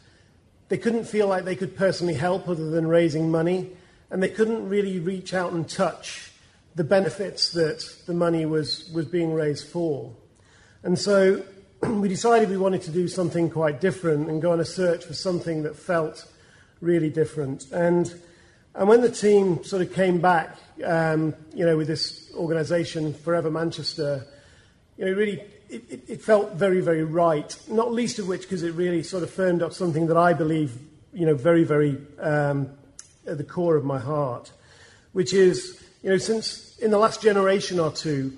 They 0.72 0.78
couldn't 0.78 1.04
feel 1.04 1.26
like 1.26 1.44
they 1.44 1.54
could 1.54 1.76
personally 1.76 2.14
help 2.14 2.48
other 2.48 2.70
than 2.70 2.86
raising 2.86 3.30
money, 3.30 3.68
and 4.08 4.22
they 4.22 4.30
couldn't 4.30 4.70
really 4.70 5.00
reach 5.00 5.34
out 5.34 5.52
and 5.52 5.68
touch 5.68 6.32
the 6.76 6.82
benefits 6.82 7.50
that 7.52 7.84
the 8.06 8.14
money 8.14 8.46
was, 8.46 8.88
was 8.94 9.04
being 9.04 9.34
raised 9.34 9.68
for. 9.68 10.14
And 10.82 10.98
so 10.98 11.44
we 11.82 12.08
decided 12.08 12.48
we 12.48 12.56
wanted 12.56 12.80
to 12.84 12.90
do 12.90 13.06
something 13.06 13.50
quite 13.50 13.82
different 13.82 14.30
and 14.30 14.40
go 14.40 14.50
on 14.50 14.60
a 14.60 14.64
search 14.64 15.04
for 15.04 15.12
something 15.12 15.64
that 15.64 15.76
felt 15.76 16.26
really 16.80 17.10
different. 17.10 17.70
And, 17.70 18.10
and 18.74 18.88
when 18.88 19.02
the 19.02 19.10
team 19.10 19.62
sort 19.64 19.82
of 19.82 19.92
came 19.92 20.22
back, 20.22 20.56
um, 20.86 21.34
you 21.54 21.66
know, 21.66 21.76
with 21.76 21.86
this 21.86 22.32
organisation, 22.34 23.12
Forever 23.12 23.50
Manchester, 23.50 24.26
you 24.96 25.04
know, 25.04 25.12
really, 25.12 25.44
it, 25.72 25.82
it, 25.90 26.00
it, 26.08 26.22
felt 26.22 26.54
very, 26.54 26.80
very 26.80 27.02
right. 27.02 27.56
Not 27.68 27.92
least 27.92 28.18
of 28.18 28.28
which 28.28 28.42
because 28.42 28.62
it 28.62 28.74
really 28.74 29.02
sort 29.02 29.22
of 29.22 29.30
firmed 29.30 29.62
up 29.62 29.72
something 29.72 30.06
that 30.06 30.16
I 30.16 30.32
believe, 30.32 30.76
you 31.12 31.26
know, 31.26 31.34
very, 31.34 31.64
very 31.64 31.98
um, 32.20 32.70
at 33.26 33.38
the 33.38 33.44
core 33.44 33.76
of 33.76 33.84
my 33.84 33.98
heart, 33.98 34.52
which 35.12 35.32
is, 35.32 35.82
you 36.02 36.10
know, 36.10 36.18
since 36.18 36.76
in 36.78 36.90
the 36.90 36.98
last 36.98 37.22
generation 37.22 37.80
or 37.80 37.90
two, 37.90 38.36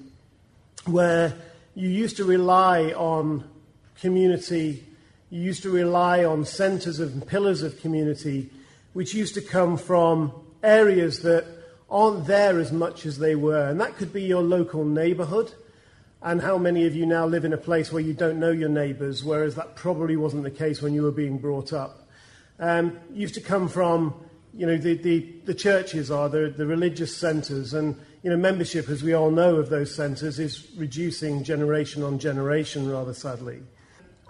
where 0.87 1.35
you 1.75 1.89
used 1.89 2.17
to 2.19 2.25
rely 2.25 2.93
on 2.93 3.49
community 4.01 4.85
you 5.35 5.41
used 5.41 5.65
to 5.65 5.71
rely 5.71 6.25
on 6.25 6.45
centres 6.45 7.01
and 7.01 7.27
pillars 7.27 7.63
of 7.63 7.81
community, 7.81 8.51
which 8.93 9.15
used 9.15 9.35
to 9.35 9.41
come 9.41 9.77
from 9.77 10.33
areas 10.63 11.23
that 11.23 11.45
aren't 11.91 12.29
there 12.29 12.61
as 12.61 12.71
much 12.71 13.05
as 13.05 13.19
they 13.19 13.35
were. 13.35 13.69
And 13.69 13.81
that 13.81 13.97
could 13.97 14.13
be 14.13 14.23
your 14.23 14.43
local 14.43 14.85
neighbourhood. 14.85 15.53
And 16.25 16.41
how 16.41 16.57
many 16.57 16.87
of 16.87 16.97
you 16.97 17.05
now 17.05 17.27
live 17.27 17.45
in 17.45 17.53
a 17.53 17.59
place 17.59 17.93
where 17.93 18.03
you 18.03 18.15
don't 18.15 18.41
know 18.41 18.51
your 18.51 18.71
neighbours, 18.71 19.23
whereas 19.23 19.57
that 19.57 19.77
probably 19.77 20.17
wasn't 20.17 20.43
the 20.43 20.51
case 20.51 20.81
when 20.81 20.95
you 20.95 21.03
were 21.03 21.13
being 21.13 21.37
brought 21.37 21.75
up? 21.75 22.09
Um, 22.59 22.99
used 23.13 23.35
to 23.35 23.43
come 23.43 23.69
from, 23.69 24.15
you 24.55 24.67
know, 24.67 24.79
the, 24.79 24.95
the, 24.95 25.21
the 25.45 25.53
churches 25.53 26.11
are, 26.11 26.31
the, 26.31 26.49
the 26.57 26.65
religious 26.65 27.15
centres, 27.15 27.75
and, 27.75 27.95
you 28.23 28.31
know, 28.31 28.39
membership, 28.39 28.89
as 28.89 29.03
we 29.03 29.13
all 29.13 29.31
know 29.31 29.57
of 29.57 29.69
those 29.69 29.95
centres, 29.95 30.39
is 30.39 30.67
reducing 30.79 31.45
generation 31.45 32.03
on 32.03 32.19
generation, 32.19 32.91
rather 32.91 33.13
sadly. 33.13 33.61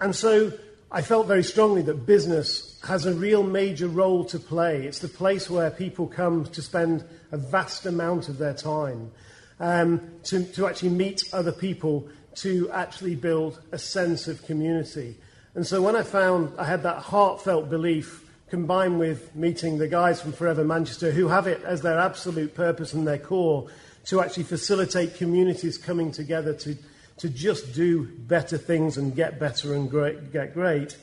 And 0.01 0.13
so 0.13 0.51
I 0.91 1.01
felt 1.01 1.27
very 1.27 1.43
strongly 1.43 1.81
that 1.83 2.05
business 2.05 2.77
has 2.85 3.05
a 3.05 3.13
real 3.13 3.41
major 3.41 3.87
role 3.87 4.25
to 4.25 4.37
play. 4.37 4.85
It's 4.85 4.99
the 4.99 5.07
place 5.07 5.49
where 5.49 5.71
people 5.71 6.07
come 6.07 6.43
to 6.43 6.61
spend 6.61 7.05
a 7.31 7.37
vast 7.37 7.85
amount 7.85 8.27
of 8.27 8.37
their 8.37 8.53
time, 8.53 9.11
um, 9.59 10.01
to, 10.23 10.43
to 10.43 10.67
actually 10.67 10.89
meet 10.89 11.23
other 11.33 11.51
people, 11.51 12.07
to 12.35 12.69
actually 12.71 13.15
build 13.15 13.61
a 13.71 13.77
sense 13.77 14.27
of 14.27 14.43
community. 14.45 15.17
And 15.55 15.65
so 15.65 15.81
when 15.81 15.95
I 15.95 16.03
found 16.03 16.59
I 16.59 16.65
had 16.65 16.83
that 16.83 16.97
heartfelt 16.97 17.69
belief 17.69 18.21
combined 18.49 18.99
with 18.99 19.35
meeting 19.35 19.77
the 19.77 19.87
guys 19.87 20.21
from 20.21 20.33
Forever 20.33 20.63
Manchester 20.63 21.11
who 21.11 21.27
have 21.27 21.47
it 21.47 21.63
as 21.63 21.81
their 21.81 21.97
absolute 21.97 22.53
purpose 22.53 22.93
and 22.93 23.07
their 23.07 23.17
core 23.17 23.67
to 24.05 24.21
actually 24.21 24.43
facilitate 24.43 25.15
communities 25.15 25.77
coming 25.77 26.11
together 26.11 26.53
to 26.53 26.77
to 27.17 27.29
just 27.29 27.73
do 27.73 28.05
better 28.05 28.57
things 28.57 28.97
and 28.97 29.15
get 29.15 29.39
better 29.39 29.73
and 29.73 29.89
great, 29.89 30.31
get 30.33 30.53
great, 30.53 30.97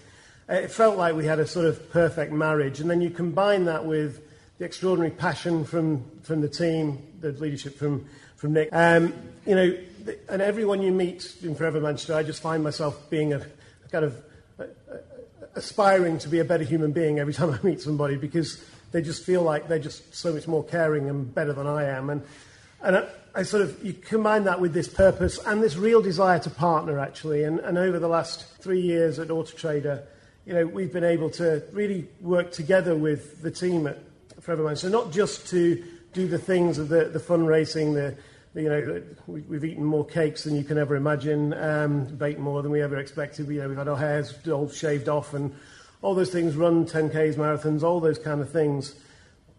it 0.48 0.70
felt 0.70 0.98
like 0.98 1.14
we 1.14 1.24
had 1.24 1.38
a 1.38 1.46
sort 1.46 1.66
of 1.66 1.90
perfect 1.90 2.32
marriage. 2.32 2.80
And 2.80 2.90
then 2.90 3.00
you 3.00 3.10
combine 3.10 3.64
that 3.64 3.86
with 3.86 4.20
the 4.58 4.64
extraordinary 4.64 5.10
passion 5.10 5.64
from, 5.64 6.04
from 6.22 6.40
the 6.40 6.48
team, 6.48 7.02
the 7.20 7.32
leadership 7.32 7.78
from, 7.78 8.06
from 8.42 8.54
Nick. 8.54 8.70
Um, 8.72 9.14
you 9.46 9.54
know, 9.54 9.78
and 10.28 10.42
everyone 10.42 10.82
you 10.82 10.90
meet 10.90 11.36
in 11.44 11.54
Forever 11.54 11.80
Manchester, 11.80 12.16
I 12.16 12.24
just 12.24 12.42
find 12.42 12.60
myself 12.64 13.08
being 13.08 13.32
a, 13.32 13.36
a 13.36 13.88
kind 13.88 14.04
of 14.04 14.20
a, 14.58 14.64
a, 14.64 14.68
aspiring 15.54 16.18
to 16.18 16.28
be 16.28 16.40
a 16.40 16.44
better 16.44 16.64
human 16.64 16.90
being 16.90 17.20
every 17.20 17.32
time 17.38 17.50
I 17.50 17.64
meet 17.64 17.80
somebody 17.80 18.16
because 18.16 18.60
they 18.90 19.00
just 19.00 19.24
feel 19.24 19.42
like 19.42 19.68
they're 19.68 19.78
just 19.78 20.12
so 20.12 20.32
much 20.32 20.48
more 20.48 20.64
caring 20.64 21.08
and 21.08 21.32
better 21.32 21.52
than 21.52 21.68
I 21.68 21.84
am. 21.84 22.10
And, 22.10 22.22
and 22.82 22.96
I, 22.96 23.08
I 23.32 23.42
sort 23.44 23.62
of, 23.62 23.80
you 23.84 23.92
combine 23.92 24.42
that 24.44 24.60
with 24.60 24.74
this 24.74 24.88
purpose 24.88 25.38
and 25.46 25.62
this 25.62 25.76
real 25.76 26.02
desire 26.02 26.40
to 26.40 26.50
partner, 26.50 26.98
actually. 26.98 27.44
And, 27.44 27.60
and 27.60 27.78
over 27.78 28.00
the 28.00 28.08
last 28.08 28.44
three 28.58 28.80
years 28.80 29.20
at 29.20 29.30
Auto 29.30 29.56
Trader, 29.56 30.02
you 30.46 30.54
know, 30.54 30.66
we've 30.66 30.92
been 30.92 31.04
able 31.04 31.30
to 31.30 31.62
really 31.70 32.08
work 32.20 32.50
together 32.50 32.96
with 32.96 33.40
the 33.40 33.52
team 33.52 33.86
at 33.86 34.00
Forever 34.40 34.64
Manchester, 34.64 34.90
not 34.90 35.12
just 35.12 35.46
to 35.50 35.84
do 36.12 36.26
the 36.26 36.38
things 36.38 36.78
of 36.78 36.88
the, 36.88 37.04
the 37.04 37.20
fundraising, 37.20 37.94
the, 37.94 38.16
you 38.54 38.68
know, 38.68 39.02
we've 39.26 39.64
eaten 39.64 39.84
more 39.84 40.04
cakes 40.04 40.44
than 40.44 40.54
you 40.54 40.64
can 40.64 40.76
ever 40.76 40.94
imagine, 40.94 41.54
um, 41.54 42.04
baked 42.04 42.38
more 42.38 42.62
than 42.62 42.70
we 42.70 42.82
ever 42.82 42.98
expected. 42.98 43.48
You 43.48 43.62
know, 43.62 43.68
we've 43.68 43.78
had 43.78 43.88
our 43.88 43.96
hairs 43.96 44.34
all 44.46 44.68
shaved 44.68 45.08
off 45.08 45.32
and 45.32 45.54
all 46.02 46.14
those 46.14 46.30
things, 46.30 46.54
run 46.54 46.84
10Ks, 46.84 47.36
marathons, 47.36 47.82
all 47.82 48.00
those 48.00 48.18
kind 48.18 48.40
of 48.42 48.50
things. 48.50 48.94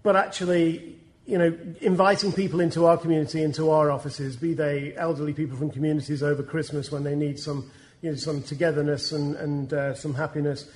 But 0.04 0.16
actually, 0.16 1.00
you 1.26 1.38
know, 1.38 1.58
inviting 1.82 2.32
people 2.32 2.60
into 2.60 2.86
our 2.86 2.98
community, 2.98 3.42
into 3.42 3.72
our 3.72 3.90
offices, 3.90 4.36
be 4.36 4.54
they 4.54 4.94
elderly 4.96 5.34
people 5.34 5.58
from 5.58 5.72
communities 5.72 6.22
over 6.22 6.44
Christmas 6.44 6.92
when 6.92 7.04
they 7.04 7.16
need 7.16 7.40
some, 7.40 7.72
you 8.02 8.12
know, 8.12 8.16
some 8.16 8.44
togetherness 8.44 9.12
and, 9.12 9.36
and 9.38 9.74
uh, 9.74 9.96
some 9.96 10.14
happiness. 10.14 10.70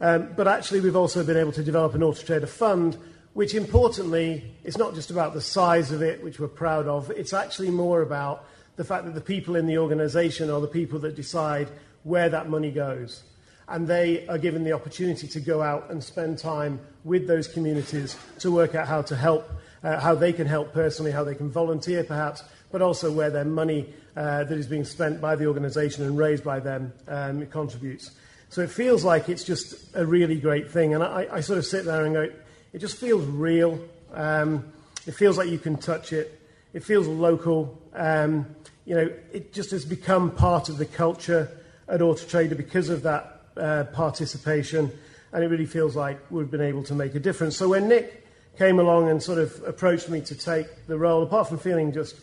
Um, 0.00 0.32
but 0.36 0.46
actually, 0.46 0.80
we've 0.80 0.96
also 0.96 1.24
been 1.24 1.36
able 1.36 1.52
to 1.52 1.62
develop 1.62 1.94
an 1.94 2.02
auto 2.02 2.22
trader 2.22 2.46
fund 2.46 2.98
which 3.34 3.54
importantly 3.54 4.54
is 4.64 4.78
not 4.78 4.94
just 4.94 5.10
about 5.10 5.34
the 5.34 5.40
size 5.40 5.90
of 5.92 6.02
it, 6.02 6.22
which 6.24 6.40
we're 6.40 6.48
proud 6.48 6.86
of, 6.86 7.10
it's 7.10 7.32
actually 7.32 7.70
more 7.70 8.00
about 8.00 8.46
the 8.76 8.84
fact 8.84 9.04
that 9.04 9.14
the 9.14 9.20
people 9.20 9.56
in 9.56 9.66
the 9.66 9.78
organization 9.78 10.50
are 10.50 10.60
the 10.60 10.68
people 10.68 10.98
that 11.00 11.14
decide 11.14 11.68
where 12.04 12.28
that 12.28 12.48
money 12.48 12.70
goes. 12.70 13.22
And 13.68 13.88
they 13.88 14.26
are 14.28 14.38
given 14.38 14.62
the 14.62 14.72
opportunity 14.72 15.26
to 15.26 15.40
go 15.40 15.62
out 15.62 15.90
and 15.90 16.02
spend 16.02 16.38
time 16.38 16.80
with 17.02 17.26
those 17.26 17.48
communities 17.48 18.16
to 18.40 18.50
work 18.50 18.74
out 18.74 18.86
how 18.86 19.02
to 19.02 19.16
help, 19.16 19.50
uh, 19.82 19.98
how 19.98 20.14
they 20.14 20.32
can 20.32 20.46
help 20.46 20.72
personally, 20.72 21.10
how 21.10 21.24
they 21.24 21.34
can 21.34 21.50
volunteer 21.50 22.04
perhaps, 22.04 22.44
but 22.70 22.82
also 22.82 23.10
where 23.10 23.30
their 23.30 23.44
money 23.44 23.92
uh, 24.16 24.44
that 24.44 24.58
is 24.58 24.66
being 24.66 24.84
spent 24.84 25.20
by 25.20 25.34
the 25.34 25.46
organization 25.46 26.04
and 26.04 26.16
raised 26.16 26.44
by 26.44 26.60
them 26.60 26.92
um, 27.08 27.46
contributes. 27.46 28.12
So 28.48 28.60
it 28.60 28.70
feels 28.70 29.02
like 29.02 29.28
it's 29.28 29.44
just 29.44 29.96
a 29.96 30.06
really 30.06 30.38
great 30.38 30.70
thing. 30.70 30.94
And 30.94 31.02
I, 31.02 31.26
I 31.32 31.40
sort 31.40 31.58
of 31.58 31.64
sit 31.64 31.84
there 31.84 32.04
and 32.04 32.14
go, 32.14 32.28
it 32.74 32.80
just 32.80 32.96
feels 32.96 33.24
real. 33.24 33.78
Um, 34.12 34.64
it 35.06 35.12
feels 35.12 35.38
like 35.38 35.48
you 35.48 35.58
can 35.60 35.76
touch 35.76 36.12
it. 36.12 36.40
It 36.72 36.82
feels 36.82 37.06
local. 37.06 37.80
Um, 37.94 38.46
you 38.84 38.96
know, 38.96 39.12
it 39.32 39.52
just 39.52 39.70
has 39.70 39.84
become 39.84 40.32
part 40.32 40.68
of 40.68 40.76
the 40.76 40.84
culture 40.84 41.48
at 41.88 42.02
Auto 42.02 42.26
Trader 42.26 42.56
because 42.56 42.88
of 42.88 43.02
that 43.04 43.42
uh, 43.56 43.84
participation, 43.84 44.90
and 45.32 45.44
it 45.44 45.46
really 45.46 45.66
feels 45.66 45.94
like 45.94 46.18
we've 46.32 46.50
been 46.50 46.60
able 46.60 46.82
to 46.82 46.94
make 46.94 47.14
a 47.14 47.20
difference. 47.20 47.56
So 47.56 47.68
when 47.68 47.88
Nick 47.88 48.26
came 48.58 48.80
along 48.80 49.08
and 49.08 49.22
sort 49.22 49.38
of 49.38 49.62
approached 49.64 50.08
me 50.08 50.20
to 50.22 50.34
take 50.34 50.86
the 50.88 50.98
role, 50.98 51.22
apart 51.22 51.48
from 51.48 51.58
feeling 51.58 51.92
just 51.92 52.16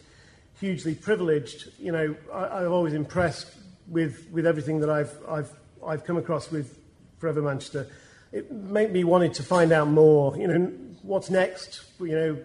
hugely 0.59 0.95
privileged, 0.95 1.69
you 1.79 1.93
know, 1.93 2.13
I, 2.33 2.59
I've 2.59 2.71
always 2.71 2.93
impressed 2.93 3.55
with, 3.87 4.27
with 4.31 4.45
everything 4.45 4.81
that 4.81 4.89
I've, 4.89 5.17
I've, 5.29 5.51
I've 5.85 6.03
come 6.03 6.17
across 6.17 6.51
with 6.51 6.77
Forever 7.19 7.41
Manchester 7.41 7.87
it 8.31 8.51
made 8.51 8.91
me 8.91 9.03
wanted 9.03 9.33
to 9.35 9.43
find 9.43 9.71
out 9.71 9.87
more. 9.87 10.37
You 10.37 10.47
know, 10.47 10.71
what's 11.01 11.29
next? 11.29 11.83
You 11.99 12.15
know, 12.15 12.37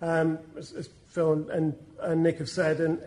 um, 0.00 0.38
as, 0.56 0.72
as, 0.72 0.88
Phil 1.08 1.32
and, 1.32 1.50
and, 1.50 1.74
and, 2.00 2.22
Nick 2.22 2.38
have 2.38 2.48
said, 2.48 2.80
and 2.80 2.98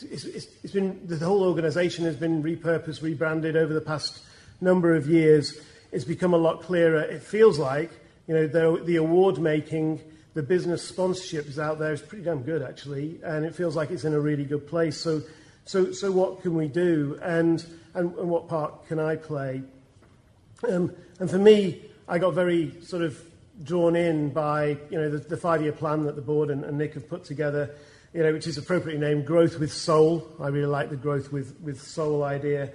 it's, 0.00 0.24
it's, 0.24 0.46
it's 0.64 0.72
been 0.72 1.00
the 1.06 1.16
whole 1.16 1.44
organisation 1.44 2.04
has 2.04 2.16
been 2.16 2.42
repurposed, 2.42 3.02
rebranded 3.02 3.56
over 3.56 3.72
the 3.72 3.80
past 3.80 4.20
number 4.60 4.94
of 4.94 5.08
years. 5.08 5.58
It's 5.92 6.04
become 6.04 6.34
a 6.34 6.38
lot 6.38 6.62
clearer. 6.62 7.00
It 7.00 7.22
feels 7.22 7.58
like 7.58 7.90
you 8.26 8.34
know 8.34 8.46
the, 8.46 8.82
the 8.84 8.96
award 8.96 9.38
making, 9.38 10.00
the 10.34 10.42
business 10.42 10.86
sponsorship 10.86 11.46
is 11.46 11.58
out 11.58 11.78
there 11.78 11.92
is 11.92 12.02
pretty 12.02 12.24
damn 12.24 12.42
good 12.42 12.62
actually, 12.62 13.20
and 13.24 13.44
it 13.44 13.54
feels 13.54 13.76
like 13.76 13.90
it's 13.90 14.04
in 14.04 14.14
a 14.14 14.20
really 14.20 14.44
good 14.44 14.66
place. 14.66 15.00
So, 15.00 15.22
so, 15.64 15.92
so 15.92 16.10
what 16.10 16.42
can 16.42 16.54
we 16.54 16.68
do, 16.68 17.18
and, 17.22 17.64
and, 17.94 18.14
and 18.16 18.28
what 18.28 18.48
part 18.48 18.86
can 18.88 18.98
I 18.98 19.16
play? 19.16 19.62
Um, 20.68 20.94
and 21.18 21.30
for 21.30 21.38
me, 21.38 21.82
I 22.06 22.18
got 22.18 22.34
very 22.34 22.72
sort 22.82 23.02
of 23.02 23.20
drawn 23.62 23.96
in 23.96 24.30
by 24.30 24.78
you 24.90 24.98
know 24.98 25.10
the, 25.10 25.18
the 25.18 25.36
five-year 25.36 25.72
plan 25.72 26.04
that 26.04 26.16
the 26.16 26.22
board 26.22 26.50
and, 26.50 26.64
and, 26.64 26.78
Nick 26.78 26.94
have 26.94 27.08
put 27.08 27.24
together, 27.24 27.74
you 28.14 28.22
know, 28.22 28.32
which 28.32 28.46
is 28.46 28.56
appropriately 28.56 29.00
named 29.00 29.26
Growth 29.26 29.58
with 29.58 29.72
Soul. 29.72 30.28
I 30.40 30.48
really 30.48 30.66
like 30.66 30.90
the 30.90 30.96
growth 30.96 31.32
with, 31.32 31.58
with 31.60 31.82
soul 31.82 32.22
idea, 32.22 32.70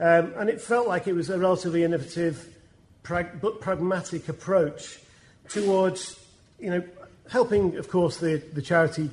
um, 0.00 0.32
and 0.36 0.48
it 0.48 0.60
felt 0.60 0.86
like 0.86 1.08
it 1.08 1.14
was 1.14 1.28
a 1.30 1.38
relatively 1.38 1.84
innovative, 1.84 2.54
prag- 3.02 3.40
but 3.40 3.60
pragmatic 3.60 4.28
approach 4.28 5.00
towards 5.48 6.18
you 6.58 6.70
know 6.70 6.82
helping, 7.28 7.76
of 7.76 7.88
course, 7.88 8.18
the, 8.18 8.42
the 8.54 8.62
charity 8.62 9.10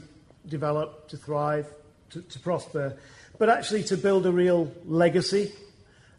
develop, 0.47 1.07
to 1.09 1.17
thrive, 1.17 1.67
to, 2.11 2.21
to 2.21 2.39
prosper, 2.39 2.95
but 3.37 3.49
actually 3.49 3.83
to 3.83 3.97
build 3.97 4.25
a 4.25 4.31
real 4.31 4.71
legacy 4.85 5.51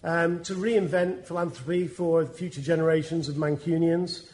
um, 0.06 0.40
to 0.44 0.54
reinvent 0.54 1.24
philanthropy 1.24 1.88
for 1.88 2.24
future 2.24 2.62
generations 2.62 3.28
of 3.28 3.34
Mancunians. 3.34 4.24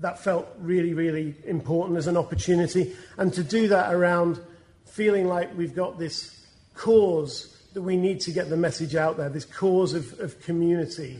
That 0.00 0.22
felt 0.22 0.46
really, 0.58 0.92
really 0.92 1.34
important 1.46 1.96
as 1.96 2.06
an 2.06 2.16
opportunity. 2.18 2.94
And 3.16 3.32
to 3.32 3.42
do 3.42 3.68
that 3.68 3.92
around 3.94 4.38
feeling 4.84 5.28
like 5.28 5.56
we've 5.56 5.74
got 5.74 5.98
this 5.98 6.44
cause 6.74 7.56
that 7.72 7.80
we 7.80 7.96
need 7.96 8.20
to 8.20 8.30
get 8.30 8.50
the 8.50 8.56
message 8.56 8.94
out 8.94 9.16
there, 9.16 9.30
this 9.30 9.46
cause 9.46 9.94
of, 9.94 10.20
of 10.20 10.38
community, 10.42 11.18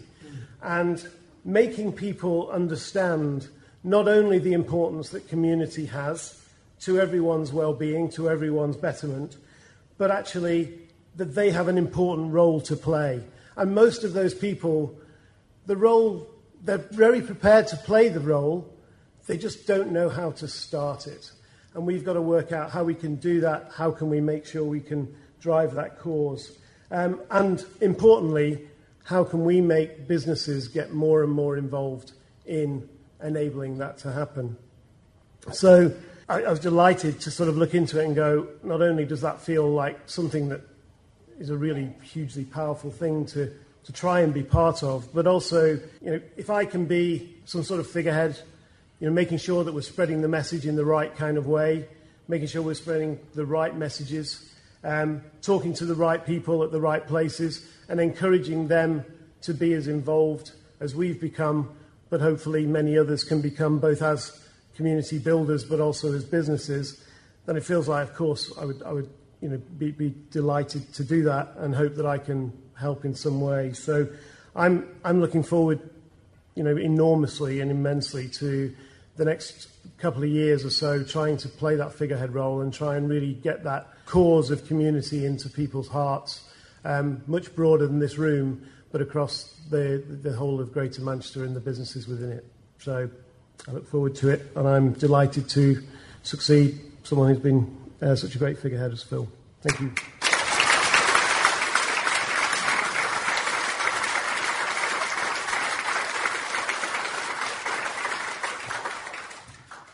and 0.62 1.08
making 1.42 1.92
people 1.92 2.50
understand 2.50 3.48
not 3.82 4.06
only 4.06 4.38
the 4.38 4.52
importance 4.52 5.10
that 5.10 5.28
community 5.28 5.86
has 5.86 6.42
to 6.80 7.00
everyone's 7.00 7.54
well 7.54 7.72
being, 7.72 8.10
to 8.10 8.28
everyone's 8.28 8.76
betterment, 8.76 9.36
but 9.96 10.10
actually 10.10 10.78
that 11.16 11.34
they 11.34 11.50
have 11.50 11.68
an 11.68 11.78
important 11.78 12.34
role 12.34 12.60
to 12.60 12.76
play 12.76 13.22
and 13.56 13.74
most 13.74 14.04
of 14.04 14.12
those 14.12 14.34
people, 14.34 14.98
the 15.66 15.76
role, 15.76 16.28
they're 16.62 16.78
very 16.78 17.20
prepared 17.20 17.66
to 17.68 17.76
play 17.76 18.08
the 18.08 18.20
role, 18.20 18.72
they 19.26 19.36
just 19.36 19.66
don't 19.66 19.90
know 19.90 20.08
how 20.08 20.30
to 20.32 20.48
start 20.48 21.06
it. 21.06 21.30
And 21.74 21.86
we've 21.86 22.04
got 22.04 22.14
to 22.14 22.22
work 22.22 22.52
out 22.52 22.70
how 22.70 22.84
we 22.84 22.94
can 22.94 23.16
do 23.16 23.40
that, 23.40 23.70
how 23.74 23.90
can 23.90 24.08
we 24.08 24.20
make 24.20 24.46
sure 24.46 24.64
we 24.64 24.80
can 24.80 25.14
drive 25.40 25.74
that 25.74 25.98
cause. 25.98 26.56
Um, 26.90 27.20
and 27.30 27.64
importantly, 27.80 28.66
how 29.04 29.24
can 29.24 29.44
we 29.44 29.60
make 29.60 30.08
businesses 30.08 30.68
get 30.68 30.92
more 30.92 31.22
and 31.22 31.32
more 31.32 31.56
involved 31.56 32.12
in 32.44 32.88
enabling 33.22 33.78
that 33.78 33.98
to 33.98 34.12
happen? 34.12 34.56
So 35.52 35.94
I, 36.28 36.42
I 36.42 36.50
was 36.50 36.60
delighted 36.60 37.20
to 37.20 37.30
sort 37.30 37.48
of 37.48 37.56
look 37.56 37.74
into 37.74 38.00
it 38.00 38.04
and 38.04 38.16
go, 38.16 38.48
not 38.62 38.82
only 38.82 39.04
does 39.04 39.20
that 39.20 39.40
feel 39.40 39.68
like 39.68 39.98
something 40.06 40.48
that 40.48 40.62
is 41.38 41.50
a 41.50 41.56
really 41.56 41.92
hugely 42.02 42.44
powerful 42.44 42.90
thing 42.90 43.26
to, 43.26 43.52
to 43.84 43.92
try 43.92 44.20
and 44.20 44.32
be 44.32 44.42
part 44.42 44.82
of. 44.82 45.12
But 45.12 45.26
also, 45.26 45.80
you 46.00 46.10
know, 46.10 46.20
if 46.36 46.50
I 46.50 46.64
can 46.64 46.86
be 46.86 47.36
some 47.44 47.62
sort 47.62 47.80
of 47.80 47.86
figurehead, 47.86 48.38
you 49.00 49.06
know, 49.06 49.12
making 49.12 49.38
sure 49.38 49.64
that 49.64 49.72
we're 49.72 49.82
spreading 49.82 50.22
the 50.22 50.28
message 50.28 50.66
in 50.66 50.76
the 50.76 50.84
right 50.84 51.14
kind 51.14 51.36
of 51.36 51.46
way, 51.46 51.88
making 52.28 52.48
sure 52.48 52.62
we're 52.62 52.74
spreading 52.74 53.18
the 53.34 53.46
right 53.46 53.76
messages, 53.76 54.52
um, 54.82 55.22
talking 55.42 55.74
to 55.74 55.84
the 55.84 55.94
right 55.94 56.24
people 56.24 56.62
at 56.62 56.72
the 56.72 56.80
right 56.80 57.06
places, 57.06 57.66
and 57.88 58.00
encouraging 58.00 58.68
them 58.68 59.04
to 59.42 59.54
be 59.54 59.74
as 59.74 59.86
involved 59.86 60.52
as 60.80 60.94
we've 60.94 61.20
become, 61.20 61.70
but 62.10 62.20
hopefully 62.20 62.66
many 62.66 62.98
others 62.98 63.24
can 63.24 63.40
become 63.40 63.78
both 63.78 64.02
as 64.02 64.42
community 64.76 65.18
builders 65.18 65.64
but 65.64 65.80
also 65.80 66.12
as 66.12 66.24
businesses, 66.24 67.02
then 67.46 67.56
it 67.56 67.64
feels 67.64 67.88
like, 67.88 68.08
of 68.08 68.14
course, 68.14 68.52
I 68.58 68.64
would, 68.64 68.82
I 68.82 68.92
would 68.92 69.08
you 69.40 69.48
know, 69.48 69.58
be, 69.78 69.90
be 69.90 70.14
delighted 70.30 70.92
to 70.94 71.04
do 71.04 71.24
that 71.24 71.54
and 71.58 71.74
hope 71.74 71.94
that 71.96 72.06
I 72.06 72.18
can 72.18 72.52
help 72.74 73.04
in 73.04 73.14
some 73.14 73.40
way. 73.40 73.72
So 73.72 74.08
I'm, 74.54 74.88
I'm 75.04 75.20
looking 75.20 75.42
forward, 75.42 75.80
you 76.54 76.62
know, 76.62 76.76
enormously 76.76 77.60
and 77.60 77.70
immensely 77.70 78.28
to 78.28 78.74
the 79.16 79.24
next 79.24 79.68
couple 79.98 80.22
of 80.22 80.28
years 80.28 80.64
or 80.64 80.70
so 80.70 81.02
trying 81.02 81.36
to 81.38 81.48
play 81.48 81.76
that 81.76 81.92
figurehead 81.92 82.34
role 82.34 82.60
and 82.60 82.72
try 82.72 82.96
and 82.96 83.08
really 83.08 83.34
get 83.34 83.64
that 83.64 83.88
cause 84.04 84.50
of 84.50 84.66
community 84.66 85.24
into 85.24 85.48
people's 85.48 85.88
hearts, 85.88 86.48
um, 86.84 87.22
much 87.26 87.54
broader 87.54 87.86
than 87.86 87.98
this 87.98 88.18
room, 88.18 88.66
but 88.92 89.00
across 89.00 89.54
the, 89.70 90.02
the 90.22 90.32
whole 90.32 90.60
of 90.60 90.72
Greater 90.72 91.02
Manchester 91.02 91.44
and 91.44 91.56
the 91.56 91.60
businesses 91.60 92.06
within 92.06 92.30
it. 92.30 92.44
So 92.78 93.10
I 93.66 93.70
look 93.72 93.88
forward 93.88 94.14
to 94.16 94.28
it, 94.28 94.52
and 94.54 94.68
I'm 94.68 94.92
delighted 94.92 95.48
to 95.50 95.82
succeed 96.22 96.78
someone 97.02 97.28
who's 97.28 97.42
been 97.42 97.76
uh, 98.02 98.14
such 98.14 98.34
a 98.34 98.38
great 98.38 98.58
figurehead 98.58 98.92
as 98.92 99.02
Phil. 99.02 99.28
Thank 99.62 99.80
you. 99.80 99.92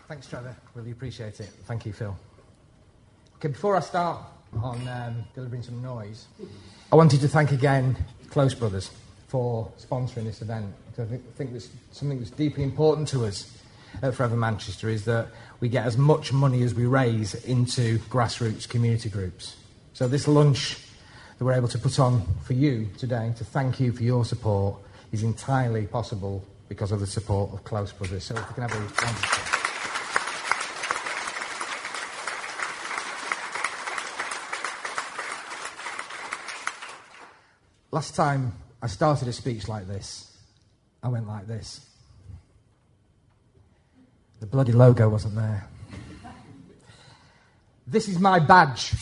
Thanks, 0.09 0.29
Trevor. 0.29 0.55
Really 0.75 0.91
appreciate 0.91 1.41
it. 1.41 1.49
Thank 1.65 1.87
you, 1.87 1.93
Phil. 1.93 2.15
Okay, 3.37 3.49
before 3.49 3.77
I 3.77 3.81
start 3.81 4.23
on 4.63 4.87
um, 4.87 5.25
delivering 5.35 5.63
some 5.63 5.83
noise, 5.83 6.27
I 6.93 6.97
wanted 6.97 7.21
to 7.23 7.29
thank 7.29 7.51
again 7.51 7.97
Close 8.29 8.55
Brothers 8.55 8.91
for 9.29 9.73
sponsoring 9.81 10.25
this 10.25 10.43
event 10.43 10.75
because 10.87 11.07
I 11.07 11.11
think, 11.13 11.35
think 11.37 11.55
it's 11.55 11.71
something 11.93 12.19
that's 12.19 12.31
deeply 12.31 12.63
important 12.63 13.09
to 13.09 13.25
us 13.25 13.51
at 14.03 14.15
Forever 14.15 14.37
Manchester 14.37 14.89
is 14.89 15.05
that 15.05 15.29
we 15.61 15.69
get 15.69 15.87
as 15.87 15.97
much 15.97 16.33
money 16.33 16.65
as 16.65 16.75
we 16.75 16.87
raise 16.87 17.35
into 17.45 17.99
grassroots 18.11 18.69
community 18.69 19.09
groups. 19.09 19.57
So 19.93 20.09
this 20.09 20.27
lunch 20.27 20.77
that 21.39 21.45
we're 21.45 21.53
able 21.53 21.69
to 21.69 21.79
put 21.79 22.01
on 22.01 22.27
for 22.45 22.53
you 22.53 22.89
today 22.99 23.33
to 23.37 23.45
thank 23.45 23.79
you 23.79 23.93
for 23.93 24.03
your 24.03 24.25
support 24.25 24.77
is 25.13 25.23
entirely 25.23 25.87
possible 25.87 26.45
because 26.69 26.91
of 26.91 26.99
the 26.99 27.07
support 27.07 27.53
of 27.53 27.63
Close 27.63 27.93
Brothers. 27.93 28.25
So 28.25 28.35
if 28.35 28.49
we 28.49 28.55
can 28.55 28.63
have 28.69 28.75
a 28.75 28.79
round. 28.79 29.53
Last 37.93 38.17
time 38.17 38.55
I 38.81 38.89
started 38.89 39.29
a 39.29 39.33
speech 39.33 39.69
like 39.69 39.87
this, 39.87 40.37
I 41.03 41.09
went 41.09 41.29
like 41.29 41.47
this. 41.47 41.87
The 44.43 44.49
bloody 44.49 44.73
logo 44.73 45.09
wasn't 45.09 45.37
there. 45.37 45.69
This 47.87 48.09
is 48.09 48.19
my 48.19 48.41
badge. 48.41 48.93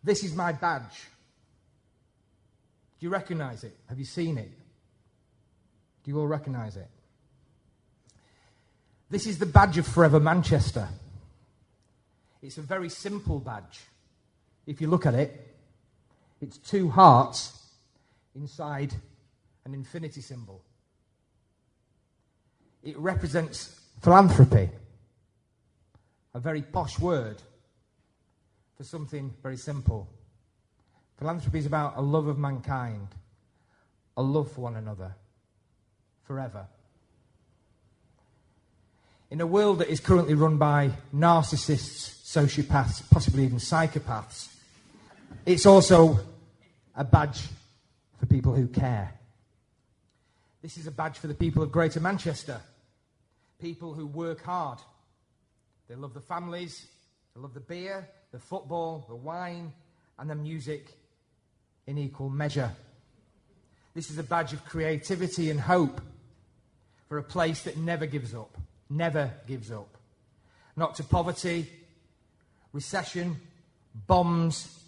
This 0.00 0.22
is 0.22 0.32
my 0.32 0.52
badge. 0.52 1.08
Do 3.00 3.06
you 3.06 3.10
recognize 3.10 3.64
it? 3.64 3.76
Have 3.88 3.98
you 3.98 4.04
seen 4.04 4.38
it? 4.38 4.48
Do 6.04 6.12
you 6.12 6.20
all 6.20 6.28
recognize 6.28 6.76
it? 6.76 6.86
This 9.10 9.26
is 9.26 9.38
the 9.40 9.46
badge 9.46 9.76
of 9.76 9.88
Forever 9.88 10.20
Manchester. 10.20 10.86
It's 12.40 12.58
a 12.58 12.62
very 12.62 12.88
simple 12.88 13.40
badge. 13.40 13.80
If 14.68 14.80
you 14.80 14.86
look 14.86 15.04
at 15.04 15.14
it, 15.14 15.56
it's 16.40 16.58
two 16.58 16.90
hearts 16.90 17.60
inside 18.36 18.94
an 19.64 19.74
infinity 19.74 20.20
symbol. 20.20 20.62
It 22.88 22.96
represents 22.96 23.78
philanthropy, 24.00 24.70
a 26.32 26.40
very 26.40 26.62
posh 26.62 26.98
word 26.98 27.36
for 28.78 28.82
something 28.82 29.34
very 29.42 29.58
simple. 29.58 30.08
Philanthropy 31.18 31.58
is 31.58 31.66
about 31.66 31.98
a 31.98 32.00
love 32.00 32.28
of 32.28 32.38
mankind, 32.38 33.08
a 34.16 34.22
love 34.22 34.50
for 34.50 34.62
one 34.62 34.76
another, 34.76 35.14
forever. 36.24 36.66
In 39.30 39.42
a 39.42 39.46
world 39.46 39.80
that 39.80 39.90
is 39.90 40.00
currently 40.00 40.32
run 40.32 40.56
by 40.56 40.90
narcissists, 41.14 42.24
sociopaths, 42.24 43.02
possibly 43.10 43.44
even 43.44 43.58
psychopaths, 43.58 44.48
it's 45.44 45.66
also 45.66 46.20
a 46.96 47.04
badge 47.04 47.42
for 48.18 48.24
people 48.24 48.54
who 48.54 48.66
care. 48.66 49.12
This 50.62 50.78
is 50.78 50.86
a 50.86 50.90
badge 50.90 51.18
for 51.18 51.26
the 51.26 51.34
people 51.34 51.62
of 51.62 51.70
Greater 51.70 52.00
Manchester. 52.00 52.62
People 53.60 53.92
who 53.92 54.06
work 54.06 54.42
hard. 54.42 54.78
They 55.88 55.94
love 55.94 56.14
the 56.14 56.20
families, 56.20 56.86
they 57.34 57.40
love 57.40 57.54
the 57.54 57.60
beer, 57.60 58.08
the 58.30 58.38
football, 58.38 59.04
the 59.08 59.16
wine, 59.16 59.72
and 60.18 60.28
the 60.28 60.34
music 60.34 60.92
in 61.86 61.98
equal 61.98 62.28
measure. 62.28 62.70
This 63.94 64.10
is 64.10 64.18
a 64.18 64.22
badge 64.22 64.52
of 64.52 64.64
creativity 64.64 65.50
and 65.50 65.58
hope 65.58 66.00
for 67.08 67.18
a 67.18 67.22
place 67.22 67.62
that 67.62 67.78
never 67.78 68.06
gives 68.06 68.34
up, 68.34 68.56
never 68.90 69.32
gives 69.46 69.72
up. 69.72 69.96
Not 70.76 70.94
to 70.96 71.04
poverty, 71.04 71.68
recession, 72.72 73.36
bombs, 74.06 74.78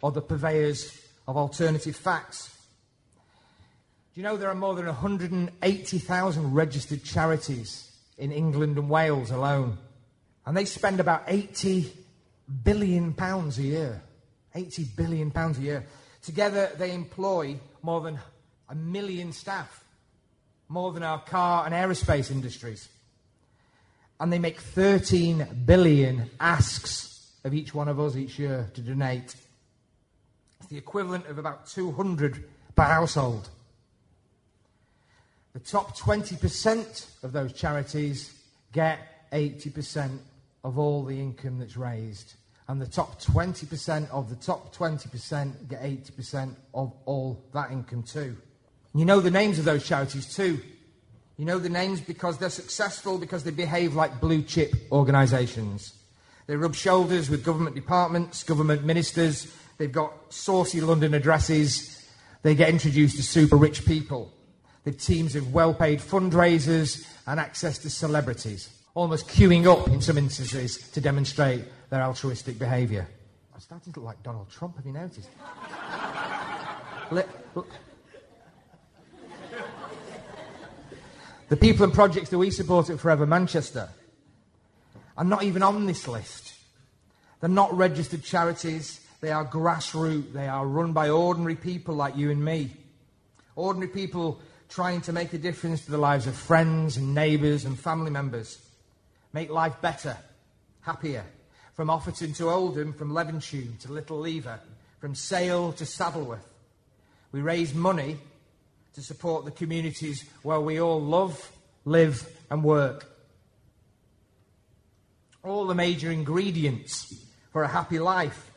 or 0.00 0.12
the 0.12 0.22
purveyors 0.22 0.98
of 1.26 1.36
alternative 1.36 1.96
facts. 1.96 2.56
Do 4.14 4.20
you 4.20 4.22
know 4.22 4.36
there 4.36 4.48
are 4.48 4.54
more 4.54 4.74
than 4.76 4.86
180,000 4.86 6.54
registered 6.54 7.02
charities 7.02 7.90
in 8.18 8.32
England 8.32 8.78
and 8.78 8.88
Wales 8.88 9.30
alone? 9.30 9.78
And 10.46 10.56
they 10.56 10.64
spend 10.64 11.00
about 11.00 11.24
80 11.26 11.92
billion 12.62 13.12
pounds 13.12 13.58
a 13.58 13.62
year. 13.62 14.02
80 14.54 14.84
billion 14.96 15.30
pounds 15.30 15.58
a 15.58 15.62
year. 15.62 15.86
Together 16.22 16.70
they 16.78 16.92
employ 16.92 17.58
more 17.82 18.00
than 18.00 18.18
a 18.68 18.74
million 18.74 19.32
staff, 19.32 19.84
more 20.68 20.92
than 20.92 21.02
our 21.02 21.20
car 21.20 21.66
and 21.66 21.74
aerospace 21.74 22.30
industries. 22.30 22.88
And 24.20 24.32
they 24.32 24.38
make 24.38 24.60
13 24.60 25.64
billion 25.66 26.30
asks 26.38 27.30
of 27.44 27.52
each 27.52 27.74
one 27.74 27.88
of 27.88 28.00
us 28.00 28.16
each 28.16 28.38
year 28.38 28.70
to 28.74 28.80
donate 28.80 29.34
it's 30.64 30.70
the 30.70 30.78
equivalent 30.78 31.26
of 31.26 31.36
about 31.36 31.66
200 31.66 32.42
per 32.74 32.84
household. 32.84 33.50
The 35.54 35.60
top 35.60 35.96
20% 35.96 37.24
of 37.24 37.32
those 37.32 37.52
charities 37.52 38.32
get 38.72 39.30
80% 39.32 40.18
of 40.62 40.78
all 40.78 41.04
the 41.04 41.18
income 41.18 41.58
that's 41.58 41.76
raised. 41.76 42.34
And 42.68 42.80
the 42.80 42.86
top 42.86 43.20
20% 43.22 44.10
of 44.10 44.28
the 44.28 44.36
top 44.36 44.74
20% 44.74 45.68
get 45.68 45.82
80% 45.82 46.54
of 46.74 46.92
all 47.06 47.42
that 47.54 47.70
income 47.70 48.02
too. 48.02 48.36
You 48.94 49.04
know 49.04 49.20
the 49.20 49.30
names 49.30 49.58
of 49.58 49.64
those 49.64 49.86
charities 49.86 50.34
too. 50.34 50.60
You 51.36 51.44
know 51.44 51.58
the 51.58 51.68
names 51.68 52.00
because 52.00 52.38
they're 52.38 52.50
successful, 52.50 53.18
because 53.18 53.44
they 53.44 53.50
behave 53.50 53.94
like 53.94 54.20
blue 54.20 54.42
chip 54.42 54.72
organisations. 54.92 55.94
They 56.46 56.56
rub 56.56 56.74
shoulders 56.74 57.30
with 57.30 57.44
government 57.44 57.74
departments, 57.74 58.42
government 58.44 58.84
ministers, 58.84 59.52
They've 59.76 59.90
got 59.90 60.32
saucy 60.32 60.80
London 60.80 61.14
addresses. 61.14 62.06
They 62.42 62.54
get 62.54 62.68
introduced 62.68 63.16
to 63.16 63.22
super 63.22 63.56
rich 63.56 63.84
people. 63.84 64.32
They've 64.84 64.96
teams 64.96 65.34
of 65.34 65.52
well 65.52 65.74
paid 65.74 65.98
fundraisers 65.98 67.06
and 67.26 67.40
access 67.40 67.78
to 67.78 67.90
celebrities, 67.90 68.68
almost 68.94 69.28
queuing 69.28 69.66
up 69.66 69.88
in 69.88 70.02
some 70.02 70.18
instances 70.18 70.90
to 70.90 71.00
demonstrate 71.00 71.64
their 71.90 72.02
altruistic 72.02 72.58
behaviour. 72.58 73.08
I'm 73.54 73.60
starting 73.60 73.92
to 73.94 74.00
look 74.00 74.06
like 74.06 74.22
Donald 74.22 74.50
Trump, 74.50 74.76
have 74.76 74.84
you 74.84 74.92
noticed? 74.92 75.28
the 81.48 81.56
people 81.56 81.84
and 81.84 81.94
projects 81.94 82.28
that 82.30 82.38
we 82.38 82.50
support 82.50 82.90
at 82.90 83.00
Forever 83.00 83.26
Manchester 83.26 83.88
are 85.16 85.24
not 85.24 85.44
even 85.44 85.62
on 85.62 85.86
this 85.86 86.06
list. 86.06 86.54
They're 87.40 87.48
not 87.48 87.74
registered 87.76 88.22
charities. 88.22 89.00
They 89.20 89.30
are 89.30 89.46
grassroots. 89.46 90.32
They 90.32 90.48
are 90.48 90.66
run 90.66 90.92
by 90.92 91.08
ordinary 91.08 91.54
people 91.54 91.94
like 91.94 92.16
you 92.16 92.30
and 92.30 92.44
me. 92.44 92.70
Ordinary 93.56 93.88
people 93.88 94.40
trying 94.74 95.00
to 95.00 95.12
make 95.12 95.32
a 95.32 95.38
difference 95.38 95.84
to 95.84 95.90
the 95.92 95.96
lives 95.96 96.26
of 96.26 96.34
friends 96.34 96.96
and 96.96 97.14
neighbours 97.14 97.64
and 97.64 97.78
family 97.78 98.10
members. 98.10 98.58
Make 99.32 99.48
life 99.48 99.80
better, 99.80 100.16
happier. 100.80 101.24
From 101.74 101.88
Offerton 101.88 102.36
to 102.38 102.50
Oldham, 102.50 102.92
from 102.92 103.12
Levenshulme 103.12 103.78
to 103.82 103.92
Little 103.92 104.18
Lever, 104.18 104.58
from 104.98 105.14
Sale 105.14 105.74
to 105.74 105.84
Saddleworth. 105.84 106.44
We 107.30 107.40
raise 107.40 107.72
money 107.72 108.18
to 108.94 109.00
support 109.00 109.44
the 109.44 109.52
communities 109.52 110.24
where 110.42 110.60
we 110.60 110.80
all 110.80 111.00
love, 111.00 111.52
live, 111.84 112.28
and 112.50 112.64
work. 112.64 113.06
All 115.44 115.66
the 115.66 115.74
major 115.76 116.10
ingredients 116.10 117.14
for 117.52 117.62
a 117.62 117.68
happy 117.68 118.00
life 118.00 118.50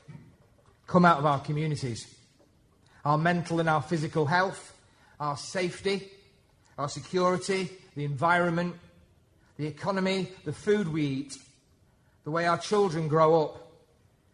come 0.87 1.05
out 1.05 1.19
of 1.19 1.27
our 1.27 1.39
communities. 1.39 2.11
Our 3.05 3.19
mental 3.19 3.59
and 3.59 3.69
our 3.69 3.83
physical 3.83 4.25
health, 4.25 4.73
our 5.19 5.37
safety, 5.37 6.09
our 6.77 6.89
security, 6.89 7.69
the 7.95 8.05
environment, 8.05 8.75
the 9.57 9.65
economy, 9.65 10.27
the 10.45 10.53
food 10.53 10.87
we 10.87 11.03
eat, 11.03 11.37
the 12.23 12.31
way 12.31 12.45
our 12.45 12.57
children 12.57 13.07
grow 13.07 13.41
up, 13.41 13.71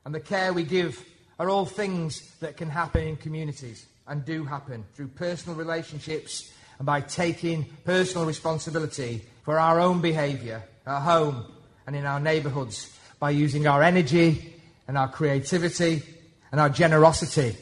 and 0.05 0.13
the 0.13 0.19
care 0.19 0.51
we 0.51 0.63
give 0.63 1.03
are 1.39 1.49
all 1.49 1.65
things 1.65 2.35
that 2.39 2.57
can 2.57 2.69
happen 2.69 3.07
in 3.07 3.15
communities 3.15 3.85
and 4.07 4.25
do 4.25 4.43
happen 4.43 4.83
through 4.93 5.07
personal 5.07 5.57
relationships 5.57 6.51
and 6.77 6.85
by 6.85 7.01
taking 7.01 7.65
personal 7.85 8.25
responsibility 8.25 9.23
for 9.43 9.59
our 9.59 9.79
own 9.79 10.01
behaviour 10.01 10.61
at 10.85 11.01
home 11.01 11.45
and 11.87 11.95
in 11.95 12.05
our 12.05 12.19
neighbourhoods 12.19 12.97
by 13.19 13.29
using 13.29 13.67
our 13.67 13.81
energy 13.81 14.53
and 14.87 14.97
our 14.97 15.07
creativity 15.07 16.03
and 16.51 16.59
our 16.59 16.69
generosity. 16.69 17.55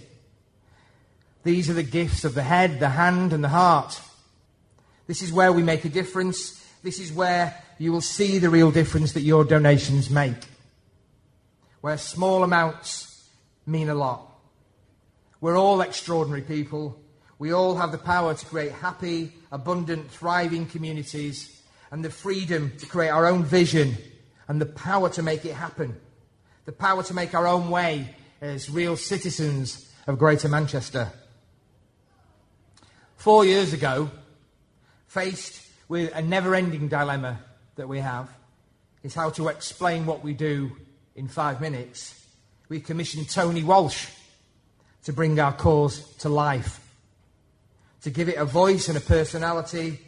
These 1.43 1.69
are 1.69 1.73
the 1.73 1.83
gifts 1.83 2.23
of 2.23 2.35
the 2.35 2.43
head, 2.43 2.79
the 2.79 2.89
hand, 2.89 3.33
and 3.33 3.43
the 3.43 3.49
heart. 3.49 3.99
This 5.07 5.21
is 5.21 5.33
where 5.33 5.51
we 5.51 5.63
make 5.63 5.85
a 5.85 5.89
difference. 5.89 6.63
This 6.83 6.99
is 6.99 7.11
where 7.11 7.61
you 7.77 7.91
will 7.91 8.01
see 8.01 8.37
the 8.37 8.49
real 8.49 8.71
difference 8.71 9.13
that 9.13 9.21
your 9.21 9.43
donations 9.43 10.09
make. 10.09 10.37
Where 11.81 11.97
small 11.97 12.43
amounts 12.43 13.27
mean 13.65 13.89
a 13.89 13.95
lot. 13.95 14.27
We're 15.39 15.57
all 15.57 15.81
extraordinary 15.81 16.43
people. 16.43 16.99
We 17.39 17.51
all 17.51 17.75
have 17.75 17.91
the 17.91 17.97
power 17.97 18.35
to 18.35 18.45
create 18.45 18.71
happy, 18.71 19.33
abundant, 19.51 20.11
thriving 20.11 20.67
communities. 20.67 21.61
and 21.91 22.05
the 22.05 22.09
freedom 22.09 22.71
to 22.77 22.85
create 22.85 23.09
our 23.09 23.27
own 23.27 23.43
vision 23.43 23.97
and 24.47 24.59
the 24.61 24.65
power 24.65 25.09
to 25.09 25.21
make 25.21 25.45
it 25.45 25.53
happen. 25.53 25.95
The 26.65 26.71
power 26.71 27.03
to 27.03 27.13
make 27.13 27.35
our 27.35 27.47
own 27.47 27.69
way 27.69 28.15
as 28.39 28.69
real 28.69 28.95
citizens 28.95 29.91
of 30.07 30.17
Greater 30.17 30.47
Manchester. 30.47 31.11
Four 33.21 33.45
years 33.45 33.71
ago, 33.71 34.09
faced 35.05 35.63
with 35.87 36.11
a 36.15 36.23
never 36.23 36.55
ending 36.55 36.87
dilemma 36.87 37.39
that 37.75 37.87
we 37.87 37.99
have, 37.99 38.27
is 39.03 39.13
how 39.13 39.29
to 39.29 39.49
explain 39.49 40.07
what 40.07 40.23
we 40.23 40.33
do 40.33 40.71
in 41.15 41.27
five 41.27 41.61
minutes. 41.61 42.19
We 42.67 42.79
commissioned 42.79 43.29
Tony 43.29 43.61
Walsh 43.61 44.07
to 45.03 45.13
bring 45.13 45.39
our 45.39 45.53
cause 45.53 46.03
to 46.15 46.29
life, 46.29 46.79
to 48.01 48.09
give 48.09 48.27
it 48.27 48.37
a 48.37 48.43
voice 48.43 48.87
and 48.87 48.97
a 48.97 49.01
personality 49.01 49.99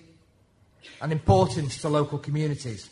and 1.00 1.12
importance 1.12 1.80
to 1.82 1.90
local 1.90 2.18
communities. 2.18 2.90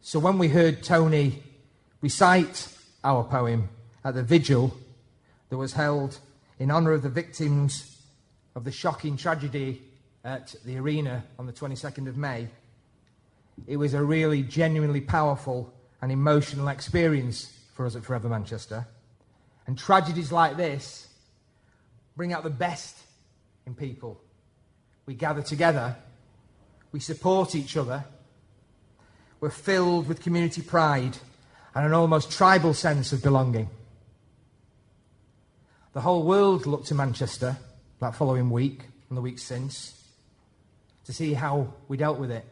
So 0.00 0.18
when 0.18 0.38
we 0.38 0.48
heard 0.48 0.82
Tony 0.82 1.44
recite 2.00 2.66
our 3.04 3.22
poem 3.22 3.68
at 4.04 4.16
the 4.16 4.24
vigil 4.24 4.76
that 5.50 5.56
was 5.56 5.74
held 5.74 6.18
in 6.62 6.70
honour 6.70 6.92
of 6.92 7.02
the 7.02 7.08
victims 7.08 7.98
of 8.54 8.62
the 8.62 8.70
shocking 8.70 9.16
tragedy 9.16 9.82
at 10.22 10.54
the 10.64 10.78
arena 10.78 11.24
on 11.36 11.44
the 11.44 11.52
22nd 11.52 12.06
of 12.06 12.16
May, 12.16 12.46
it 13.66 13.76
was 13.76 13.94
a 13.94 14.02
really 14.04 14.44
genuinely 14.44 15.00
powerful 15.00 15.74
and 16.00 16.12
emotional 16.12 16.68
experience 16.68 17.52
for 17.74 17.84
us 17.84 17.96
at 17.96 18.04
Forever 18.04 18.28
Manchester. 18.28 18.86
And 19.66 19.76
tragedies 19.76 20.30
like 20.30 20.56
this 20.56 21.08
bring 22.14 22.32
out 22.32 22.44
the 22.44 22.50
best 22.50 22.96
in 23.66 23.74
people. 23.74 24.20
We 25.04 25.14
gather 25.14 25.42
together, 25.42 25.96
we 26.92 27.00
support 27.00 27.56
each 27.56 27.76
other, 27.76 28.04
we're 29.40 29.50
filled 29.50 30.06
with 30.06 30.22
community 30.22 30.62
pride 30.62 31.18
and 31.74 31.84
an 31.84 31.92
almost 31.92 32.30
tribal 32.30 32.72
sense 32.72 33.12
of 33.12 33.20
belonging. 33.20 33.68
The 35.92 36.00
whole 36.00 36.22
world 36.22 36.64
looked 36.66 36.86
to 36.86 36.94
Manchester 36.94 37.54
that 38.00 38.14
following 38.14 38.48
week 38.48 38.80
and 39.10 39.18
the 39.18 39.20
week 39.20 39.38
since 39.38 40.02
to 41.04 41.12
see 41.12 41.34
how 41.34 41.74
we 41.86 41.98
dealt 41.98 42.18
with 42.18 42.30
it. 42.30 42.46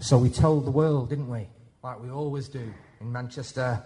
So 0.00 0.18
we 0.18 0.28
told 0.28 0.66
the 0.66 0.70
world, 0.70 1.08
didn't 1.08 1.30
we? 1.30 1.48
Like 1.82 2.02
we 2.02 2.10
always 2.10 2.48
do 2.48 2.74
in 3.00 3.10
Manchester. 3.10 3.82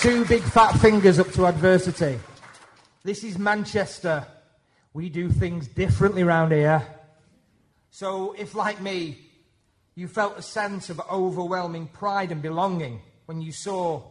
Two 0.00 0.24
big 0.26 0.42
fat 0.42 0.72
fingers 0.74 1.18
up 1.18 1.32
to 1.32 1.46
adversity. 1.46 2.20
This 3.02 3.24
is 3.24 3.38
Manchester. 3.38 4.24
We 4.94 5.08
do 5.08 5.30
things 5.30 5.66
differently 5.66 6.22
round 6.22 6.52
here. 6.52 6.86
So, 7.90 8.34
if 8.38 8.54
like 8.54 8.80
me, 8.80 9.18
you 9.94 10.08
felt 10.08 10.38
a 10.38 10.42
sense 10.42 10.90
of 10.90 11.00
overwhelming 11.10 11.86
pride 11.86 12.32
and 12.32 12.40
belonging 12.40 13.00
when 13.26 13.40
you 13.40 13.52
saw 13.52 14.02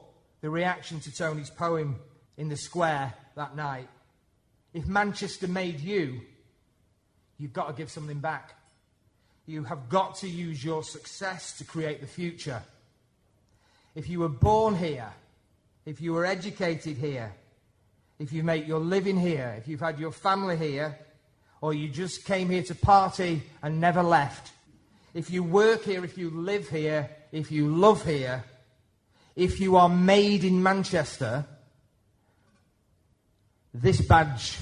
the 0.41 0.49
reaction 0.49 0.99
to 1.01 1.15
Tony's 1.15 1.49
poem 1.49 1.95
in 2.37 2.49
the 2.49 2.57
square 2.57 3.13
that 3.35 3.55
night, 3.55 3.87
if 4.73 4.87
Manchester 4.87 5.47
made 5.47 5.79
you, 5.79 6.21
you've 7.37 7.53
got 7.53 7.67
to 7.67 7.73
give 7.73 7.89
something 7.89 8.19
back. 8.19 8.53
You 9.45 9.63
have 9.63 9.89
got 9.89 10.15
to 10.17 10.29
use 10.29 10.63
your 10.63 10.83
success 10.83 11.57
to 11.57 11.63
create 11.63 12.01
the 12.01 12.07
future. 12.07 12.61
If 13.95 14.07
you 14.07 14.19
were 14.19 14.29
born 14.29 14.75
here, 14.75 15.11
if 15.85 15.99
you 15.99 16.13
were 16.13 16.25
educated 16.25 16.97
here, 16.97 17.33
if 18.19 18.31
you 18.31 18.43
make 18.43 18.67
your 18.67 18.79
living 18.79 19.19
here, 19.19 19.55
if 19.57 19.67
you've 19.67 19.79
had 19.79 19.99
your 19.99 20.11
family 20.11 20.55
here, 20.55 20.97
or 21.59 21.73
you 21.73 21.89
just 21.89 22.25
came 22.25 22.49
here 22.49 22.63
to 22.63 22.75
party 22.75 23.43
and 23.61 23.81
never 23.81 24.03
left, 24.03 24.51
if 25.13 25.29
you 25.29 25.43
work 25.43 25.83
here, 25.83 26.03
if 26.03 26.17
you 26.17 26.29
live 26.29 26.69
here, 26.69 27.09
if 27.31 27.51
you 27.51 27.67
love 27.67 28.05
here, 28.05 28.43
if 29.35 29.59
you 29.59 29.75
are 29.75 29.89
made 29.89 30.43
in 30.43 30.61
Manchester, 30.61 31.45
this 33.73 34.01
badge 34.01 34.57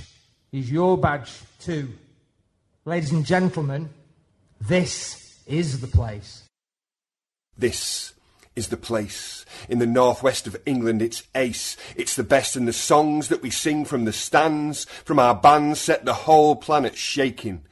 is 0.52 0.72
your 0.72 0.98
badge 0.98 1.32
too. 1.60 1.90
Ladies 2.86 3.12
and 3.12 3.26
gentlemen, 3.26 3.90
this 4.62 5.40
is 5.46 5.82
the 5.82 5.88
place. 5.88 6.44
This 7.58 8.14
is 8.56 8.70
the 8.70 8.78
place. 8.78 9.46
In 9.68 9.80
the 9.80 9.86
northwest 9.86 10.48
of 10.48 10.58
England, 10.66 11.02
it's 11.02 11.24
ace. 11.36 11.78
It's 11.96 12.16
the 12.16 12.24
best, 12.24 12.56
and 12.56 12.68
the 12.68 12.74
songs 12.74 13.28
that 13.28 13.42
we 13.42 13.50
sing 13.50 13.86
from 13.86 14.06
the 14.06 14.14
stands, 14.14 14.86
from 14.86 15.20
our 15.20 15.36
bands, 15.36 15.80
set 15.80 16.06
the 16.06 16.14
whole 16.14 16.56
planet 16.56 16.96
shaking. 16.96 17.64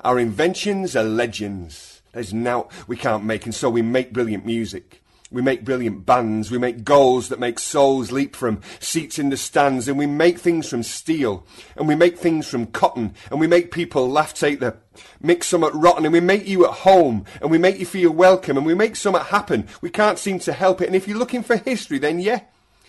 Our 0.00 0.18
inventions 0.18 0.96
are 0.96 1.04
legends. 1.04 1.91
There's 2.12 2.34
now 2.34 2.68
we 2.86 2.96
can't 2.96 3.24
make, 3.24 3.46
and 3.46 3.54
so 3.54 3.70
we 3.70 3.82
make 3.82 4.12
brilliant 4.12 4.44
music. 4.44 5.02
We 5.32 5.40
make 5.40 5.64
brilliant 5.64 6.04
bands. 6.04 6.50
We 6.50 6.58
make 6.58 6.84
goals 6.84 7.30
that 7.30 7.40
make 7.40 7.58
souls 7.58 8.12
leap 8.12 8.36
from 8.36 8.60
seats 8.80 9.18
in 9.18 9.30
the 9.30 9.38
stands. 9.38 9.88
And 9.88 9.96
we 9.96 10.06
make 10.06 10.38
things 10.38 10.68
from 10.68 10.82
steel. 10.82 11.46
And 11.74 11.88
we 11.88 11.94
make 11.94 12.18
things 12.18 12.46
from 12.46 12.66
cotton. 12.66 13.14
And 13.30 13.40
we 13.40 13.46
make 13.46 13.70
people 13.70 14.10
laugh, 14.10 14.34
take 14.34 14.60
the 14.60 14.76
mix 15.22 15.46
somewhat 15.46 15.74
rotten. 15.74 16.04
And 16.04 16.12
we 16.12 16.20
make 16.20 16.46
you 16.46 16.66
at 16.66 16.72
home. 16.72 17.24
And 17.40 17.50
we 17.50 17.56
make 17.56 17.78
you 17.78 17.86
feel 17.86 18.10
welcome. 18.10 18.58
And 18.58 18.66
we 18.66 18.74
make 18.74 18.94
somewhat 18.94 19.28
happen. 19.28 19.66
We 19.80 19.88
can't 19.88 20.18
seem 20.18 20.38
to 20.40 20.52
help 20.52 20.82
it. 20.82 20.86
And 20.86 20.94
if 20.94 21.08
you're 21.08 21.18
looking 21.18 21.42
for 21.42 21.56
history, 21.56 21.98
then 21.98 22.18
yeah, 22.18 22.40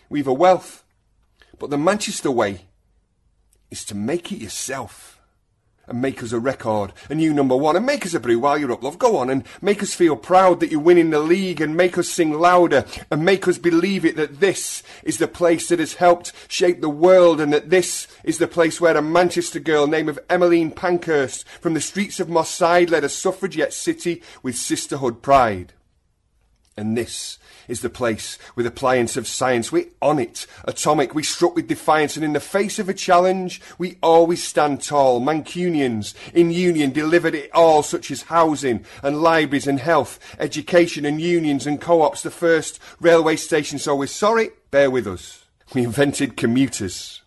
we've 0.10 0.28
a 0.28 0.34
wealth. 0.34 0.84
But 1.60 1.70
the 1.70 1.78
Manchester 1.78 2.30
way 2.30 2.66
is 3.72 3.86
to 3.86 3.96
make 3.96 4.34
it 4.34 4.40
yourself 4.40 5.13
and 5.88 6.02
make 6.02 6.24
us 6.24 6.32
a 6.32 6.40
record, 6.40 6.94
a 7.10 7.16
new 7.16 7.34
number 7.34 7.56
one, 7.56 7.76
and 7.76 7.86
make 7.86 8.06
us 8.06 8.14
a 8.14 8.20
brew 8.20 8.40
while 8.40 8.58
you're 8.58 8.72
up, 8.72 8.84
love. 8.84 8.98
Go 8.98 9.18
on 9.18 9.30
and 9.30 9.44
make 9.62 9.84
us 9.84 9.94
feel 9.94 10.16
proud 10.16 10.60
that 10.60 10.72
you're 10.72 10.80
winning 10.80 11.10
the 11.10 11.20
league, 11.20 11.62
and 11.62 11.76
make 11.76 11.98
us 11.98 12.10
sing 12.10 12.32
louder, 12.32 12.86
and 13.12 13.26
make 13.26 13.48
us 13.48 13.58
believe 13.58 14.06
it 14.06 14.16
that 14.16 14.40
this 14.40 14.84
is 15.04 15.18
the 15.18 15.28
place 15.28 15.70
that 15.70 15.80
has 15.80 15.96
helped 15.96 16.32
shape 16.48 16.82
the 16.82 16.90
world, 16.90 17.42
and 17.42 17.52
that 17.52 17.70
this 17.70 18.08
is 18.24 18.38
the 18.38 18.48
place 18.48 18.80
where 18.80 18.96
a 18.96 19.02
Manchester 19.02 19.60
girl 19.60 19.88
named 19.88 20.10
of 20.10 20.20
Emmeline 20.30 20.72
Pankhurst 20.72 21.48
from 21.60 21.74
the 21.74 21.82
streets 21.82 22.20
of 22.20 22.30
Moss 22.30 22.50
Side 22.50 22.90
led 22.90 23.04
a 23.04 23.10
suffragette 23.10 23.74
city 23.74 24.22
with 24.42 24.56
sisterhood 24.56 25.22
pride. 25.22 25.74
And 26.76 26.98
this 26.98 27.38
is 27.68 27.82
the 27.82 27.90
place 27.90 28.40
with 28.56 28.66
appliance 28.66 29.16
of 29.16 29.28
science. 29.28 29.72
We're 29.72 29.86
on 30.02 30.18
it, 30.18 30.48
atomic. 30.66 31.14
We 31.14 31.22
struck 31.22 31.56
with 31.56 31.68
defiance, 31.68 32.16
and 32.16 32.26
in 32.26 32.34
the 32.34 32.40
face 32.40 32.80
of 32.80 32.90
a 32.90 32.96
challenge, 32.96 33.62
we 33.78 33.98
always 34.02 34.44
stand 34.44 34.82
tall. 34.82 35.22
Mancunians 35.22 36.16
in 36.34 36.50
union 36.50 36.92
delivered 36.92 37.36
it 37.36 37.52
all, 37.54 37.84
such 37.84 38.10
as 38.10 38.24
housing 38.24 38.84
and 39.04 39.22
libraries 39.22 39.68
and 39.68 39.80
health, 39.80 40.20
education 40.40 41.06
and 41.06 41.22
unions 41.22 41.68
and 41.68 41.80
co-ops. 41.80 42.24
The 42.24 42.32
first 42.32 42.80
railway 43.00 43.36
station. 43.36 43.78
So 43.78 43.96
we're 43.96 44.08
sorry. 44.08 44.50
Bear 44.72 44.90
with 44.90 45.06
us. 45.06 45.46
We 45.76 45.84
invented 45.84 46.38
commuters, 46.38 47.22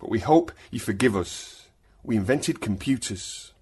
but 0.00 0.10
we 0.10 0.20
hope 0.20 0.52
you 0.70 0.78
forgive 0.78 1.16
us. 1.16 1.66
We 2.04 2.16
invented 2.16 2.60
computers, 2.60 3.52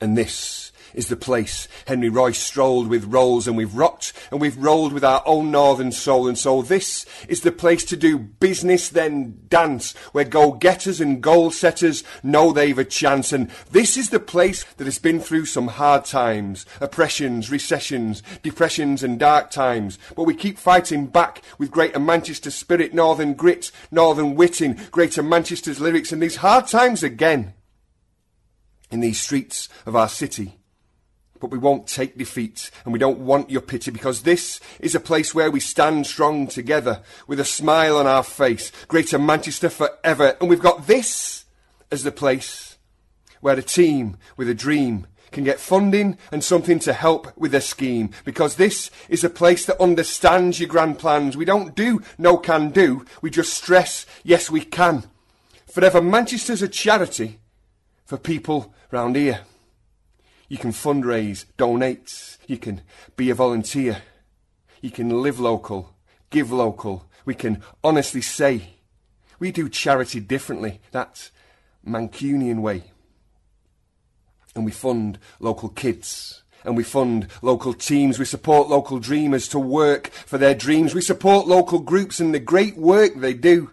and 0.00 0.18
this 0.18 0.72
is 0.94 1.08
the 1.08 1.16
place. 1.16 1.68
Henry 1.86 2.08
Royce 2.08 2.38
strolled 2.38 2.88
with 2.88 3.04
rolls 3.04 3.46
and 3.46 3.56
we've 3.56 3.74
rocked 3.74 4.12
and 4.30 4.40
we've 4.40 4.56
rolled 4.56 4.92
with 4.92 5.04
our 5.04 5.22
own 5.26 5.50
northern 5.50 5.92
soul. 5.92 6.28
And 6.28 6.38
so 6.38 6.62
this 6.62 7.04
is 7.28 7.42
the 7.42 7.52
place 7.52 7.84
to 7.86 7.96
do 7.96 8.18
business 8.18 8.88
then 8.88 9.40
dance 9.48 9.94
where 10.12 10.24
go-getters 10.24 11.00
and 11.00 11.22
goal-setters 11.22 12.04
know 12.22 12.52
they've 12.52 12.78
a 12.78 12.84
chance. 12.84 13.32
And 13.32 13.50
this 13.70 13.96
is 13.96 14.10
the 14.10 14.20
place 14.20 14.64
that 14.76 14.84
has 14.84 14.98
been 14.98 15.20
through 15.20 15.46
some 15.46 15.68
hard 15.68 16.04
times, 16.04 16.64
oppressions, 16.80 17.50
recessions, 17.50 18.22
depressions 18.42 19.02
and 19.02 19.18
dark 19.18 19.50
times. 19.50 19.98
But 20.16 20.24
we 20.24 20.34
keep 20.34 20.58
fighting 20.58 21.06
back 21.06 21.42
with 21.58 21.70
greater 21.70 21.98
Manchester 22.00 22.50
spirit, 22.50 22.94
northern 22.94 23.34
grit, 23.34 23.70
northern 23.90 24.34
wit 24.34 24.60
in 24.60 24.80
greater 24.90 25.22
Manchester's 25.22 25.80
lyrics 25.80 26.12
and 26.12 26.22
these 26.22 26.36
hard 26.36 26.66
times 26.66 27.02
again. 27.02 27.54
In 28.90 29.00
these 29.00 29.20
streets 29.20 29.68
of 29.86 29.96
our 29.96 30.08
city 30.08 30.58
but 31.44 31.50
we 31.50 31.58
won't 31.58 31.86
take 31.86 32.16
defeat 32.16 32.70
and 32.84 32.92
we 32.94 32.98
don't 32.98 33.18
want 33.18 33.50
your 33.50 33.60
pity 33.60 33.90
because 33.90 34.22
this 34.22 34.60
is 34.80 34.94
a 34.94 35.00
place 35.00 35.34
where 35.34 35.50
we 35.50 35.60
stand 35.60 36.06
strong 36.06 36.46
together 36.46 37.02
with 37.26 37.38
a 37.38 37.44
smile 37.44 37.98
on 37.98 38.06
our 38.06 38.22
face, 38.22 38.72
Greater 38.88 39.18
Manchester 39.18 39.68
forever. 39.68 40.38
And 40.40 40.48
we've 40.48 40.58
got 40.58 40.86
this 40.86 41.44
as 41.92 42.02
the 42.02 42.10
place 42.10 42.78
where 43.42 43.58
a 43.58 43.62
team 43.62 44.16
with 44.38 44.48
a 44.48 44.54
dream 44.54 45.06
can 45.32 45.44
get 45.44 45.60
funding 45.60 46.16
and 46.32 46.42
something 46.42 46.78
to 46.78 46.94
help 46.94 47.36
with 47.36 47.52
their 47.52 47.60
scheme 47.60 48.08
because 48.24 48.56
this 48.56 48.90
is 49.10 49.22
a 49.22 49.28
place 49.28 49.66
that 49.66 49.78
understands 49.78 50.58
your 50.58 50.68
grand 50.70 50.98
plans. 50.98 51.36
We 51.36 51.44
don't 51.44 51.74
do 51.74 52.00
no 52.16 52.38
can 52.38 52.70
do, 52.70 53.04
we 53.20 53.28
just 53.28 53.52
stress 53.52 54.06
yes 54.22 54.50
we 54.50 54.62
can. 54.62 55.04
Forever 55.70 56.00
Manchester's 56.00 56.62
a 56.62 56.68
charity 56.68 57.38
for 58.06 58.16
people 58.16 58.72
round 58.90 59.16
here. 59.16 59.40
You 60.48 60.58
can 60.58 60.72
fundraise, 60.72 61.46
donate, 61.56 62.38
you 62.46 62.58
can 62.58 62.82
be 63.16 63.30
a 63.30 63.34
volunteer, 63.34 64.02
you 64.80 64.90
can 64.90 65.22
live 65.22 65.40
local, 65.40 65.94
give 66.30 66.52
local. 66.52 67.08
We 67.24 67.34
can 67.34 67.62
honestly 67.82 68.20
say 68.20 68.74
we 69.38 69.50
do 69.50 69.68
charity 69.68 70.20
differently. 70.20 70.80
That 70.92 71.30
Mancunian 71.86 72.60
way. 72.60 72.84
And 74.54 74.64
we 74.64 74.70
fund 74.70 75.18
local 75.40 75.68
kids. 75.68 76.42
And 76.64 76.76
we 76.76 76.84
fund 76.84 77.28
local 77.42 77.74
teams. 77.74 78.18
We 78.18 78.24
support 78.24 78.68
local 78.68 78.98
dreamers 78.98 79.48
to 79.48 79.58
work 79.58 80.08
for 80.08 80.38
their 80.38 80.54
dreams. 80.54 80.94
We 80.94 81.02
support 81.02 81.46
local 81.46 81.80
groups 81.80 82.20
and 82.20 82.32
the 82.32 82.38
great 82.38 82.76
work 82.76 83.16
they 83.16 83.34
do. 83.34 83.70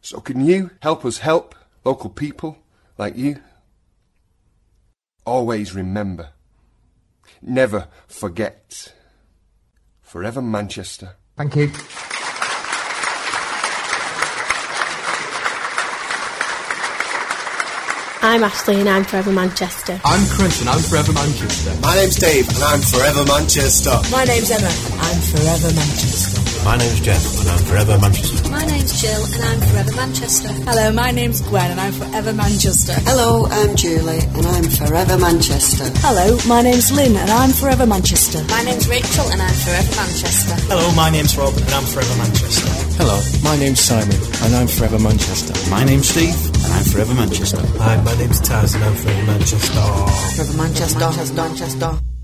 So 0.00 0.20
can 0.20 0.44
you 0.44 0.70
help 0.82 1.04
us 1.04 1.18
help 1.18 1.54
local 1.84 2.10
people 2.10 2.58
like 2.98 3.16
you? 3.16 3.40
Always 5.26 5.74
remember. 5.74 6.30
Never 7.42 7.88
forget. 8.06 8.94
Forever 10.00 10.40
Manchester. 10.40 11.16
Thank 11.36 11.56
you. 11.56 11.72
I'm 18.22 18.42
Ashley 18.42 18.80
and 18.80 18.88
I'm 18.88 19.04
Forever 19.04 19.32
Manchester. 19.32 20.00
I'm 20.04 20.26
Chris 20.28 20.60
and 20.60 20.68
I'm 20.70 20.80
Forever 20.80 21.12
Manchester. 21.12 21.74
My 21.80 21.94
name's 21.96 22.16
Dave 22.16 22.48
and 22.48 22.62
I'm 22.62 22.80
Forever 22.80 23.24
Manchester. 23.24 23.98
My 24.10 24.24
name's 24.24 24.50
Emma. 24.50 24.66
I'm 24.66 25.20
Forever 25.22 25.74
Manchester. 25.74 26.55
My 26.66 26.76
name's 26.76 27.00
Jeff 27.00 27.22
and 27.38 27.48
I'm 27.48 27.62
Forever 27.62 27.96
Manchester. 28.02 28.50
My 28.50 28.66
name's 28.66 29.00
Jill 29.00 29.22
and 29.22 29.42
I'm 29.44 29.60
Forever 29.70 29.94
Manchester. 29.94 30.48
Hello, 30.66 30.90
my 30.90 31.12
name's 31.12 31.40
Gwen 31.40 31.70
and 31.70 31.80
I'm 31.80 31.92
Forever 31.92 32.32
Manchester. 32.32 32.92
Hello, 33.06 33.46
I'm 33.46 33.76
Julie 33.76 34.18
and 34.18 34.44
I'm 34.44 34.64
Forever 34.64 35.16
Manchester. 35.16 35.86
Hello, 36.02 36.36
my 36.48 36.62
name's 36.62 36.90
Lynn 36.90 37.14
and 37.14 37.30
I'm 37.30 37.50
Forever 37.50 37.86
Manchester. 37.86 38.42
My 38.50 38.64
name's 38.64 38.88
Rachel 38.88 39.30
and 39.30 39.40
I'm 39.40 39.54
Forever 39.62 39.94
Manchester. 39.94 40.54
Hello, 40.66 40.90
my 40.96 41.08
name's 41.08 41.38
Rob 41.38 41.54
and 41.54 41.70
I'm 41.70 41.86
Forever 41.86 42.16
Manchester. 42.18 42.68
Hello, 42.98 43.16
my 43.46 43.56
name's 43.56 43.78
Simon 43.80 44.18
and 44.42 44.56
I'm 44.56 44.66
Forever 44.66 44.98
Manchester. 44.98 45.54
My 45.70 45.84
name's 45.84 46.08
Steve 46.08 46.34
and 46.66 46.72
I'm 46.74 46.84
Forever 46.90 47.14
Manchester. 47.14 47.62
Hi, 47.78 47.94
my 48.02 48.14
name's 48.18 48.40
Taz 48.42 48.74
and 48.74 48.82
I'm 48.82 48.96
Forever 48.98 49.22
Manchester. 49.22 49.70
Forever 50.34 50.56
Manchester. 50.58 50.98
Manchester. 50.98 51.34
Manchester. 51.36 52.15